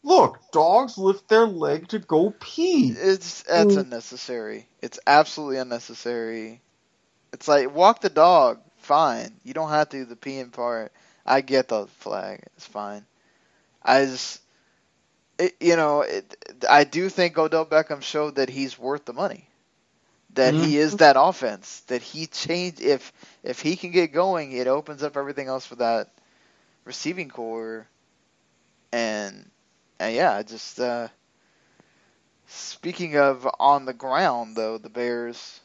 [0.02, 2.88] look, dogs lift their leg to go pee.
[2.90, 3.80] It's that's Mm.
[3.82, 4.66] unnecessary.
[4.82, 6.60] It's absolutely unnecessary.
[7.32, 9.32] It's like walk the dog, fine.
[9.44, 10.92] You don't have to do the peeing part.
[11.24, 12.42] I get the flag.
[12.56, 13.04] It's fine.
[13.86, 14.42] I just,
[15.38, 16.36] it, you know, it,
[16.70, 19.48] I do think Odell Beckham showed that he's worth the money.
[20.34, 21.80] That he is that offense.
[21.88, 22.80] That he changed.
[22.82, 23.12] If
[23.44, 26.10] if he can get going, it opens up everything else for that
[26.84, 27.86] receiving corps.
[28.92, 29.50] And
[30.00, 30.80] and yeah, just.
[30.80, 31.08] uh
[32.48, 35.60] Speaking of on the ground, though, the Bears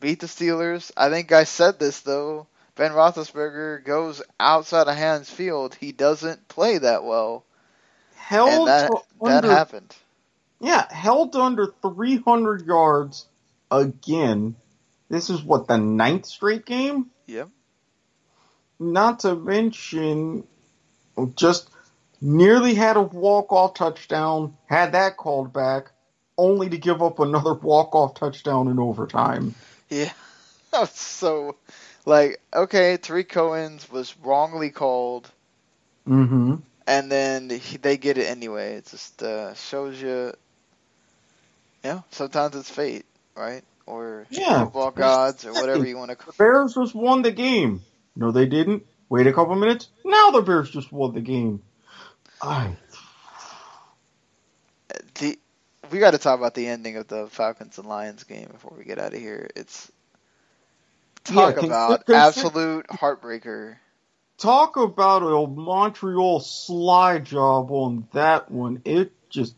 [0.00, 0.92] beat the Steelers.
[0.96, 2.48] I think I said this though.
[2.76, 5.74] Ben Roethlisberger goes outside of Heinz Field.
[5.74, 7.44] He doesn't play that well,
[8.26, 9.94] Held that to that happened.
[10.60, 13.26] Yeah, held under 300 yards
[13.70, 14.56] again.
[15.08, 17.06] This is what the ninth straight game.
[17.26, 17.50] Yep.
[18.80, 20.44] Not to mention,
[21.36, 21.70] just
[22.20, 25.92] nearly had a walk-off touchdown, had that called back,
[26.36, 29.54] only to give up another walk-off touchdown in overtime.
[29.88, 30.12] Yeah.
[30.72, 31.56] That was so
[32.06, 32.98] like okay.
[32.98, 35.30] Tarik Cohen's was wrongly called,
[36.08, 36.56] Mm-hmm.
[36.86, 38.76] and then he, they get it anyway.
[38.76, 40.32] It just uh, shows you.
[41.84, 43.64] Yeah, sometimes it's fate, right?
[43.86, 44.64] Or Yeah.
[44.64, 47.82] football gods, or whatever you want to call The Bears just won the game.
[48.16, 48.84] No, they didn't.
[49.08, 49.88] Wait a couple minutes.
[50.04, 51.62] Now the Bears just won the game.
[52.42, 52.76] I
[55.18, 55.38] the
[55.90, 58.84] we got to talk about the ending of the Falcons and Lions game before we
[58.84, 59.48] get out of here.
[59.56, 59.90] It's
[61.26, 63.76] talk Yeah, about absolute heartbreaker.
[64.38, 68.82] talk about a Montreal slide job on that one.
[68.84, 69.56] It just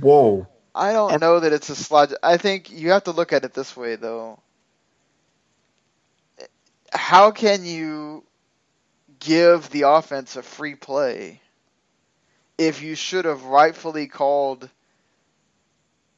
[0.00, 0.46] whoa.
[0.74, 2.14] I don't And- know that it's a slide.
[2.22, 4.40] I think you have to look at it this way, though.
[6.92, 8.24] How can you
[9.20, 11.40] give the offense a free play
[12.58, 14.68] if you should have rightfully called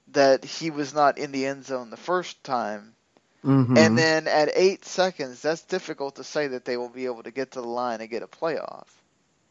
[0.09, 2.96] that he was not in the end zone the first time?
[3.45, 3.75] Mm-hmm.
[3.77, 7.31] And then at eight seconds, that's difficult to say that they will be able to
[7.33, 8.89] get to the line and get a playoff.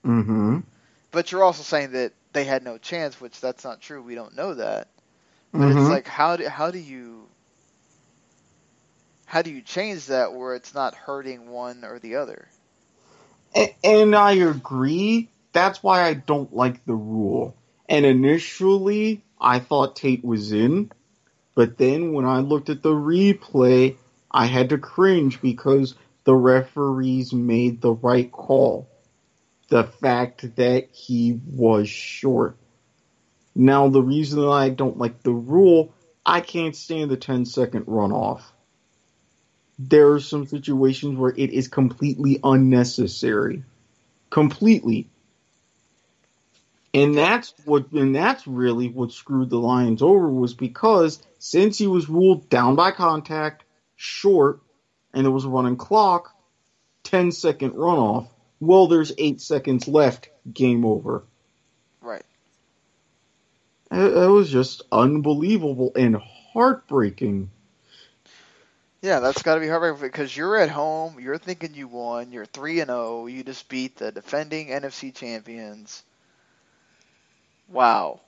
[0.05, 0.59] mm-hmm.
[1.11, 4.03] but you're also saying that they had no chance, which that's not true.
[4.03, 4.89] We don't know that.
[5.57, 5.71] But Mhm.
[5.71, 7.29] it's like how do how do you
[9.25, 12.47] how do you change that where it's not hurting one or the other?
[13.55, 15.29] A- And I agree.
[15.53, 17.57] That's why I don't like the rule.
[17.89, 20.91] And initially, I thought Tate was in,
[21.55, 23.95] but then when I looked at the replay,
[24.29, 25.95] I had to cringe because
[26.25, 28.89] the referees made the right call.
[29.69, 32.57] The fact that he was short.
[33.55, 35.93] Now, the reason that I don't like the rule,
[36.25, 38.41] I can't stand the 10 second runoff.
[39.79, 43.63] There are some situations where it is completely unnecessary.
[44.29, 45.09] Completely.
[46.95, 51.87] And that's what and that's really what screwed the Lions over was because since he
[51.87, 53.65] was ruled down by contact,
[53.97, 54.61] short,
[55.13, 56.33] and there was a running clock,
[57.03, 58.29] 10 second runoff.
[58.61, 60.29] Well, there's eight seconds left.
[60.53, 61.25] Game over.
[61.99, 62.23] Right.
[63.91, 67.51] It, it was just unbelievable and heartbreaking.
[69.01, 72.45] Yeah, that's got to be heartbreaking because you're at home, you're thinking you won, you're
[72.45, 76.01] 3 and 0, you just beat the defending NFC champions.
[77.70, 78.22] Wow.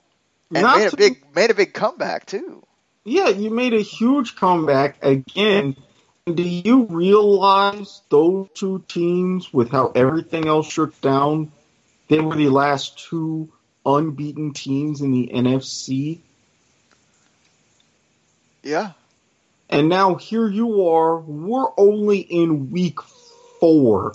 [0.54, 2.62] And Not made a big made a big comeback too.
[3.04, 5.76] Yeah, you made a huge comeback again.
[6.26, 11.52] Do you realize those two teams, with how everything else shook down,
[12.08, 13.50] they were the last two
[13.86, 16.18] unbeaten teams in the NFC?
[18.62, 18.92] Yeah.
[19.70, 23.00] And now here you are, we're only in week
[23.60, 24.14] four,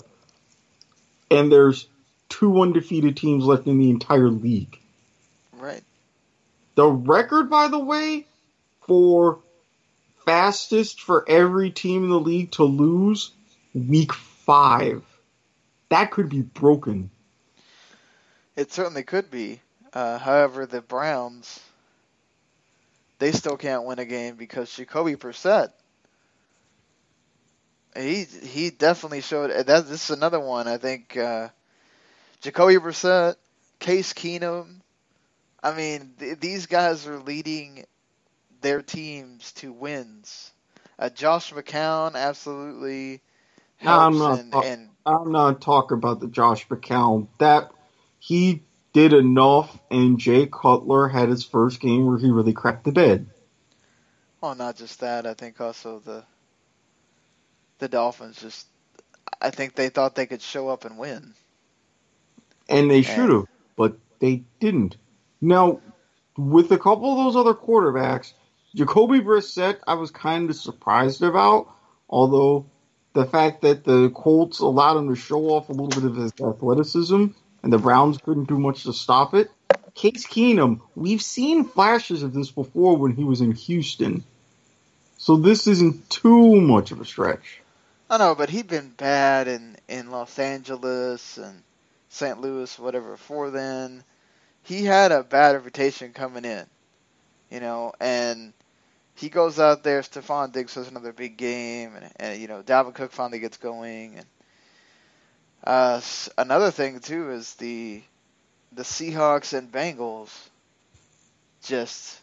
[1.30, 1.88] and there's
[2.28, 4.78] two undefeated teams left in the entire league.
[6.74, 8.26] The record, by the way,
[8.86, 9.40] for
[10.24, 13.30] fastest for every team in the league to lose,
[13.74, 15.04] week five.
[15.90, 17.10] That could be broken.
[18.56, 19.60] It certainly could be.
[19.92, 21.60] Uh, however, the Browns,
[23.18, 25.70] they still can't win a game because Jacoby Brissett,
[27.96, 29.50] he he definitely showed.
[29.50, 30.66] That this is another one.
[30.66, 31.48] I think uh,
[32.40, 33.36] Jacoby Brissett,
[33.78, 34.80] Case Keenum.
[35.64, 37.86] I mean, th- these guys are leading
[38.60, 40.52] their teams to wins.
[40.98, 43.22] Uh, Josh McCown absolutely
[43.82, 47.28] No, I'm not and, talk- and I'm not talking about the Josh McCown.
[47.38, 47.70] That
[48.18, 48.62] he
[48.92, 53.26] did enough, and Jay Cutler had his first game where he really cracked the bed.
[54.42, 55.26] Well, not just that.
[55.26, 56.24] I think also the
[57.78, 58.66] the Dolphins just.
[59.40, 61.34] I think they thought they could show up and win.
[62.68, 63.46] And they should have,
[63.76, 64.96] but they didn't.
[65.44, 65.80] Now,
[66.38, 68.32] with a couple of those other quarterbacks,
[68.74, 71.70] Jacoby Brissett, I was kind of surprised about,
[72.08, 72.64] although
[73.12, 76.32] the fact that the Colts allowed him to show off a little bit of his
[76.40, 77.26] athleticism
[77.62, 79.50] and the Browns couldn't do much to stop it.
[79.94, 84.24] Case Keenum, we've seen flashes of this before when he was in Houston.
[85.18, 87.60] So this isn't too much of a stretch.
[88.08, 91.62] I know, but he'd been bad in in Los Angeles and
[92.08, 92.40] St.
[92.40, 93.12] Louis, whatever.
[93.12, 94.02] Before then,
[94.64, 96.66] he had a bad reputation coming in,
[97.50, 98.52] you know, and
[99.14, 100.00] he goes out there.
[100.00, 104.16] Stefon Diggs has another big game, and, and you know, Dalvin Cook finally gets going,
[104.16, 104.26] and
[105.64, 106.00] uh,
[106.36, 108.02] another thing too is the
[108.72, 110.30] the Seahawks and Bengals.
[111.62, 112.18] Just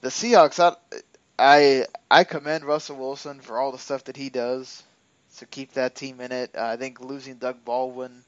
[0.00, 0.58] the Seahawks.
[0.58, 0.74] I,
[1.38, 4.82] I I commend Russell Wilson for all the stuff that he does
[5.38, 6.50] to keep that team in it.
[6.56, 8.22] Uh, I think losing Doug Baldwin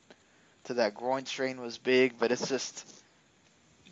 [0.64, 2.84] to that groin strain was big, but it's just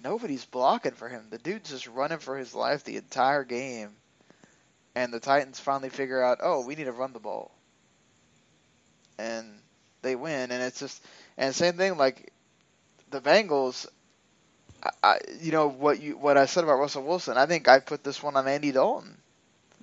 [0.02, 1.28] nobody's blocking for him.
[1.30, 3.96] The dude's just running for his life the entire game,
[4.94, 7.52] and the Titans finally figure out, oh, we need to run the ball,
[9.18, 9.60] and
[10.02, 10.50] they win.
[10.50, 11.02] And it's just
[11.36, 12.32] and same thing like
[13.10, 13.86] the Bengals.
[14.82, 17.36] I, I, you know what you what I said about Russell Wilson.
[17.36, 19.16] I think I put this one on Andy Dalton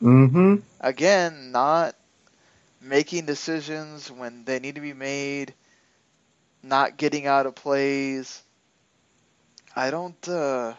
[0.01, 0.55] Mm-hmm.
[0.81, 1.95] again, not
[2.81, 5.53] making decisions when they need to be made,
[6.63, 8.41] not getting out of plays.
[9.75, 10.73] I don't, uh,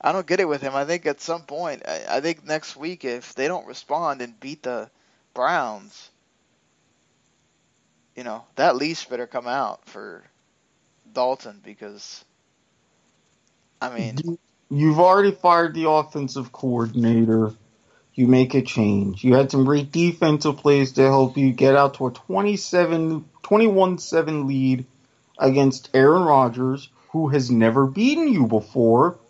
[0.00, 0.74] I don't get it with him.
[0.74, 4.38] I think at some point, I, I think next week, if they don't respond and
[4.40, 4.90] beat the
[5.34, 6.10] Browns,
[8.16, 10.24] you know, that leash better come out for
[11.12, 12.24] Dalton because,
[13.80, 14.38] I mean,
[14.70, 17.52] You've already fired the offensive coordinator.
[18.18, 19.22] You make a change.
[19.22, 24.48] You had some great defensive plays to help you get out to a 27, 21-7
[24.48, 24.86] lead
[25.38, 29.20] against Aaron Rodgers, who has never beaten you before,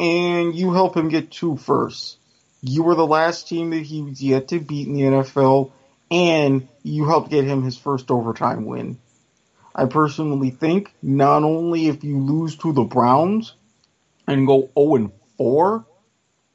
[0.00, 2.16] and you help him get two firsts.
[2.60, 5.70] You were the last team that he was yet to beat in the NFL,
[6.10, 8.98] and you helped get him his first overtime win.
[9.72, 13.54] I personally think not only if you lose to the Browns
[14.26, 15.84] and go 0 and 4,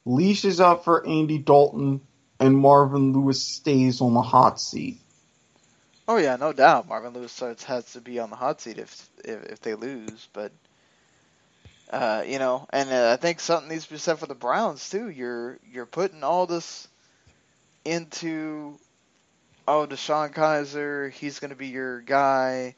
[0.06, 2.00] leash is out for Andy Dalton
[2.40, 4.98] and Marvin Lewis stays on the hot seat.
[6.08, 6.88] Oh yeah, no doubt.
[6.88, 10.52] Marvin Lewis has to be on the hot seat if if, if they lose, but
[11.90, 14.88] uh, you know, and uh, I think something needs to be said for the Browns
[14.88, 15.10] too.
[15.10, 16.86] You're you're putting all this
[17.84, 18.78] into
[19.66, 22.76] oh DeShone Kizer, he's going to be your guy.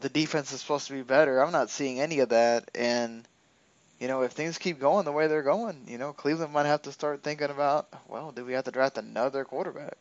[0.00, 1.42] The defense is supposed to be better.
[1.42, 3.26] I'm not seeing any of that, and
[4.02, 6.82] you know, if things keep going the way they're going, you know, Cleveland might have
[6.82, 9.96] to start thinking about, well, do we have to draft another quarterback?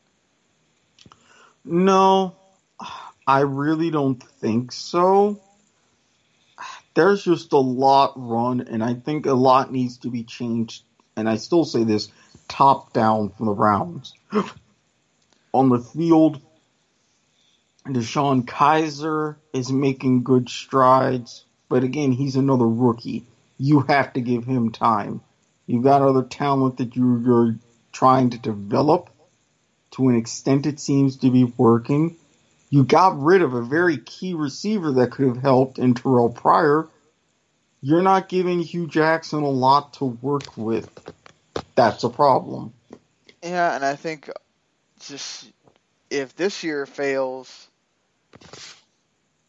[1.64, 2.36] No,
[3.28, 5.40] I really don't think so.
[6.96, 10.84] There's just a lot run, and I think a lot needs to be changed.
[11.16, 12.10] And I still say this
[12.48, 14.16] top down from the Browns.
[15.54, 16.42] On the field,
[17.86, 23.28] DeShone Kizer is making good strides, but again, he's another rookie.
[23.64, 25.22] You have to give him time.
[25.68, 27.58] You've got other talent that you're
[27.92, 29.12] trying to develop.
[29.92, 32.18] To an extent, it seems to be working.
[32.72, 36.88] You got rid of a very key receiver that could have helped in Terrelle Pryor.
[37.82, 40.90] You're not giving Hue Jackson a lot to work with.
[41.76, 42.74] That's a problem.
[43.44, 44.28] Yeah, and I think
[45.02, 45.48] just
[46.10, 47.68] if this year fails,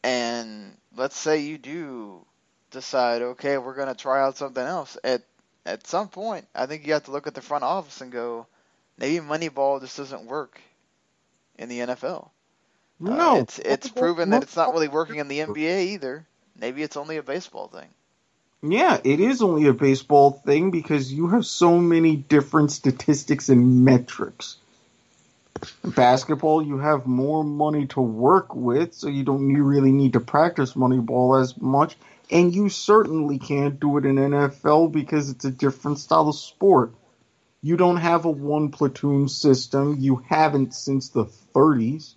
[0.04, 2.26] and let's say you do
[2.72, 5.22] decide, okay, we're going to try out something else, at
[5.64, 8.46] at some point, I think you have to look at the front office and go,
[8.98, 10.60] maybe Moneyball just doesn't work
[11.58, 12.30] in the NFL.
[12.98, 16.26] No, uh, it's it's proven that it's not really working in the NBA either.
[16.58, 17.88] Maybe it's only a baseball thing.
[18.62, 23.84] Yeah, it is only a baseball thing because you have so many different statistics and
[23.84, 24.56] metrics.
[25.84, 30.20] Basketball, you have more money to work with, so you don't you really need to
[30.20, 31.96] practice Moneyball as much.
[32.32, 36.94] And you certainly can't do it in NFL because it's a different style of sport.
[37.60, 39.98] You don't have a one platoon system.
[40.00, 42.14] You haven't since the 30s.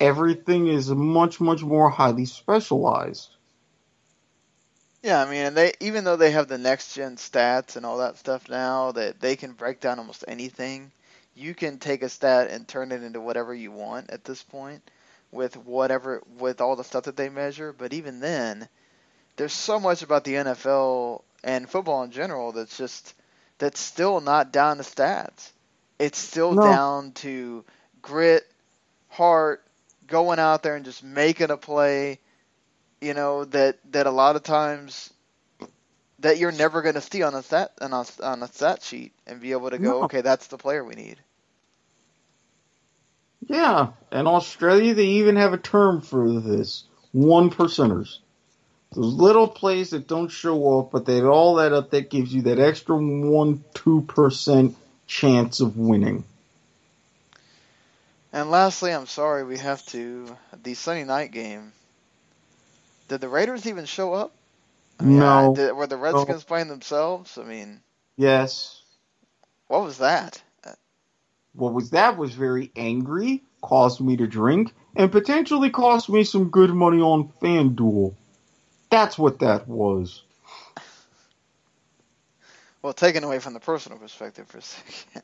[0.00, 3.28] Everything is much, much more highly specialized.
[5.04, 7.98] Yeah, I mean, and they even though they have the next gen stats and all
[7.98, 10.90] that stuff now, that they can break down almost anything.
[11.34, 14.82] You can take a stat and turn it into whatever you want at this point,
[15.30, 17.72] with whatever with all the stuff that they measure.
[17.72, 18.68] But even then,
[19.36, 23.14] there's so much about the NFL and football in general that's just
[23.58, 25.50] that's still not down to stats.
[25.98, 26.56] It's still No.
[26.56, 27.64] down to
[28.02, 28.44] grit,
[29.08, 29.64] heart,
[30.06, 32.20] going out there and just making a play.
[33.00, 35.12] You know that that a lot of times
[36.20, 39.12] that you're never going to see on a stat on a, on a stat sheet
[39.26, 40.04] and be able to go, No.
[40.04, 41.18] okay, that's the player we need.
[43.48, 48.18] Yeah, in Australia they even have a term for this: one percenters.
[48.94, 52.42] Those little plays that don't show up, but they all that up that gives you
[52.42, 54.76] that extra one two percent
[55.06, 56.24] chance of winning.
[58.32, 61.72] And lastly, I'm sorry we have to the Sunday night game.
[63.08, 64.32] Did the Raiders even show up?
[65.00, 65.52] I mean, No.
[65.52, 67.38] I- did, were the Redskins playing themselves?
[67.38, 67.80] I mean,
[68.16, 68.82] Yes.
[69.68, 70.42] what was that?
[71.54, 76.50] What was that was very angry, caused me to drink, and potentially cost me some
[76.50, 78.14] good money on FanDuel.
[78.92, 80.22] That's what that was.
[82.82, 85.22] Well, taken away from the personal perspective for a second.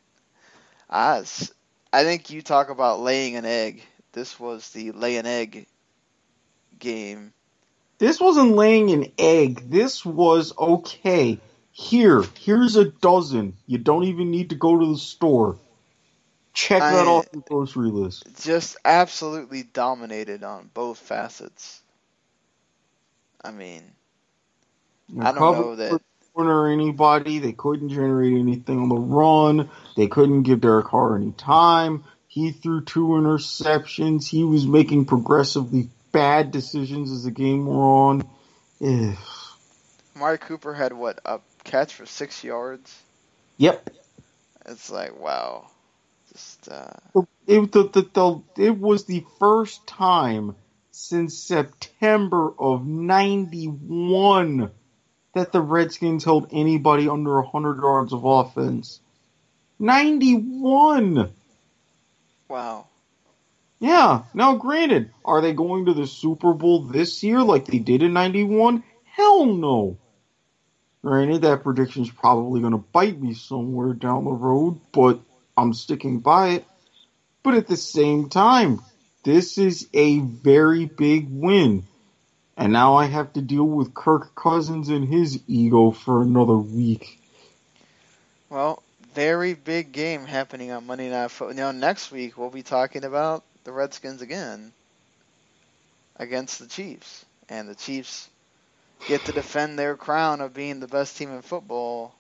[0.89, 1.23] I,
[1.93, 3.83] I think you talk about laying an egg.
[4.13, 5.67] This was the lay an egg
[6.79, 7.35] game.
[7.99, 9.69] This wasn't laying an egg.
[9.69, 11.39] This was okay.
[11.71, 13.55] Here, here's a dozen.
[13.67, 15.59] You don't even need to go to the store.
[16.55, 18.25] Check that I- off the grocery list.
[18.41, 21.83] Just absolutely dominated on both facets.
[23.43, 23.83] I mean,
[25.21, 26.01] I don't know that.
[26.35, 27.41] Corner anybody.
[27.41, 29.71] They couldn't generate anything on the run.
[29.97, 32.05] They couldn't give Derek Carr any time.
[32.29, 34.29] He threw two interceptions.
[34.29, 38.29] He was making progressively bad decisions as the game wore on.
[40.15, 42.97] Amari Cooper had what a catch for six yards.
[43.57, 43.91] Yep.
[44.67, 45.69] It's like wow,
[46.33, 46.93] just uh,
[47.47, 50.55] It, the, the, the, it was the first time
[50.99, 54.71] since September of 91
[55.33, 59.01] that the Redskins held anybody under 100 yards of offense.
[59.79, 61.33] 91!
[62.49, 62.87] wow.
[63.79, 68.03] Yeah, now granted, are they going to the Super Bowl this year like they did
[68.03, 68.83] in 91?
[69.05, 69.97] Hell no.
[71.05, 75.21] Granted, that prediction's probably going to bite me somewhere down the road, but
[75.57, 76.67] I'm sticking by it.
[77.45, 78.81] But at the same time,
[79.29, 81.83] this is a very big win.
[82.57, 87.21] And now I have to deal with Kirk Cousins and his ego for another week.
[88.49, 88.83] Well,
[89.15, 91.57] very big game happening on Monday Night Football.
[91.57, 94.73] Now, next week we'll be talking about the Redskins again
[96.17, 98.31] against the Chiefs, and the Chiefs
[99.09, 102.15] get to defend their crown of being the best team in football.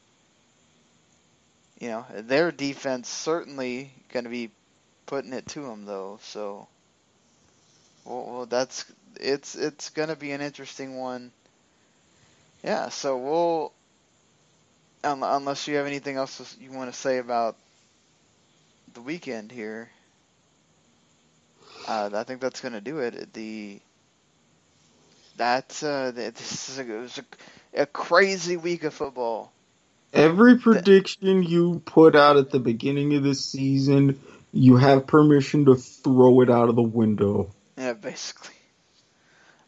[1.81, 4.51] You know, their defense certainly going to be
[5.07, 6.19] putting it to them, though.
[6.23, 6.69] So,
[8.09, 8.85] well, well that's
[9.21, 11.31] it's it's going to be an interesting one.
[12.65, 12.89] Yeah.
[12.89, 13.73] So we'll
[15.05, 17.57] unless you have anything else you want to say about
[18.95, 19.91] the weekend here.
[21.87, 23.33] Uh, I think that's going to do it.
[23.33, 23.81] The
[25.37, 29.53] that uh, this is a, it was a, a crazy week of football.
[30.13, 34.19] Every prediction you put out at the beginning of the season,
[34.53, 37.55] you have permission to throw it out of the window.
[38.03, 38.55] Basically.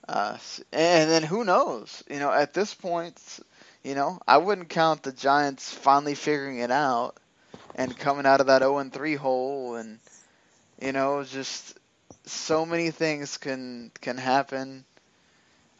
[0.08, 0.36] Uh,
[0.72, 2.02] and then who knows?
[2.10, 3.16] You know, at this point,
[3.84, 7.16] you know, I wouldn't count the Giants finally figuring it out
[7.76, 9.98] and coming out of that 0 3 hole, and
[10.80, 11.78] you know, just
[12.26, 14.84] so many things can can happen.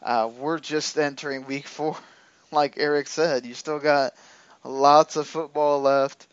[0.01, 1.97] Uh, we're just entering week four,
[2.51, 3.45] like Erik said.
[3.45, 4.13] You still got
[4.63, 6.25] lots of football left.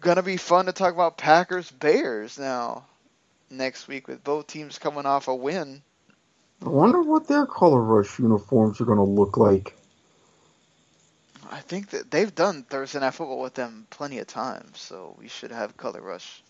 [0.00, 2.84] Gonna be fun to talk about Packers Bears now
[3.52, 5.82] next week with both teams coming off a win.
[6.64, 9.76] I wonder what their color rush uniforms are gonna look like.
[11.50, 15.28] I think that they've done Thursday Night Football with them plenty of times, so we
[15.28, 16.42] should have Color Rush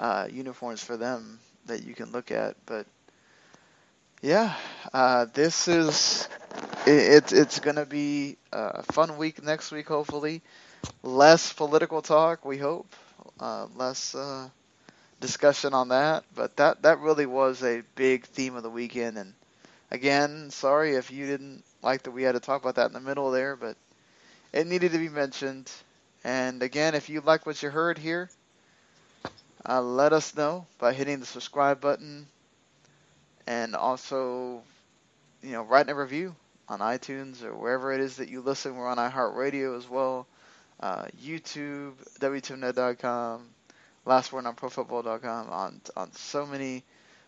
[0.00, 2.56] uh, uniforms for them that you can look at.
[2.66, 2.86] But
[4.20, 4.54] yeah,
[4.92, 6.28] uh, this is
[6.86, 9.86] it, it's it's gonna be a fun week next week.
[9.88, 10.42] Hopefully,
[11.02, 12.44] less political talk.
[12.44, 12.92] We hope
[13.38, 14.48] uh, less uh,
[15.20, 16.24] discussion on that.
[16.34, 19.18] But that that really was a big theme of the weekend.
[19.18, 19.34] And
[19.90, 23.00] again, sorry if you didn't like that we had to talk about that in the
[23.00, 23.76] middle there, but
[24.52, 25.70] it needed to be mentioned.
[26.24, 28.28] And again, if you like what you heard here,
[29.68, 32.26] uh, let us know by hitting the subscribe button
[33.46, 34.62] and also,
[35.42, 36.34] you know, writing a review
[36.68, 38.76] on iTunes or wherever it is that you listen.
[38.76, 40.26] We're on iHeartRadio as well,
[40.80, 43.48] uh, YouTube, W2Net.com,
[44.08, 46.82] Last Word on ProFootball.com, on on so many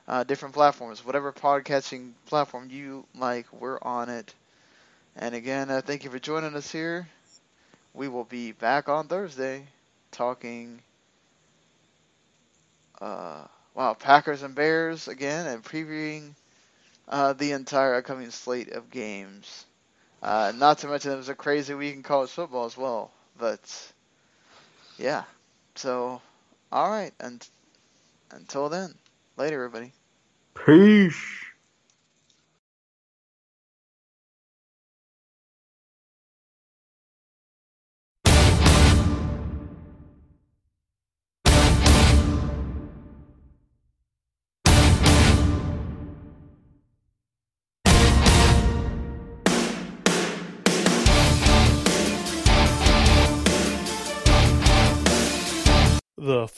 [0.09, 1.05] uh, different platforms.
[1.05, 4.33] Whatever podcasting platform you like, we're on it.
[5.15, 7.07] And again, uh, thank you for joining us here.
[7.93, 9.67] We will be back on Thursday
[10.11, 10.81] talking,
[12.99, 16.31] uh, wow, Packers and Bears again and previewing
[17.11, 19.67] uh, the entire upcoming slate of games.
[20.23, 23.11] Uh, not to mention it was a crazy week in college football as well.
[23.39, 23.61] But
[24.97, 25.25] yeah,
[25.75, 26.23] so
[26.73, 27.49] all right, and
[28.31, 28.95] until then,
[29.37, 29.93] later, everybody.
[30.67, 31.40] Peace.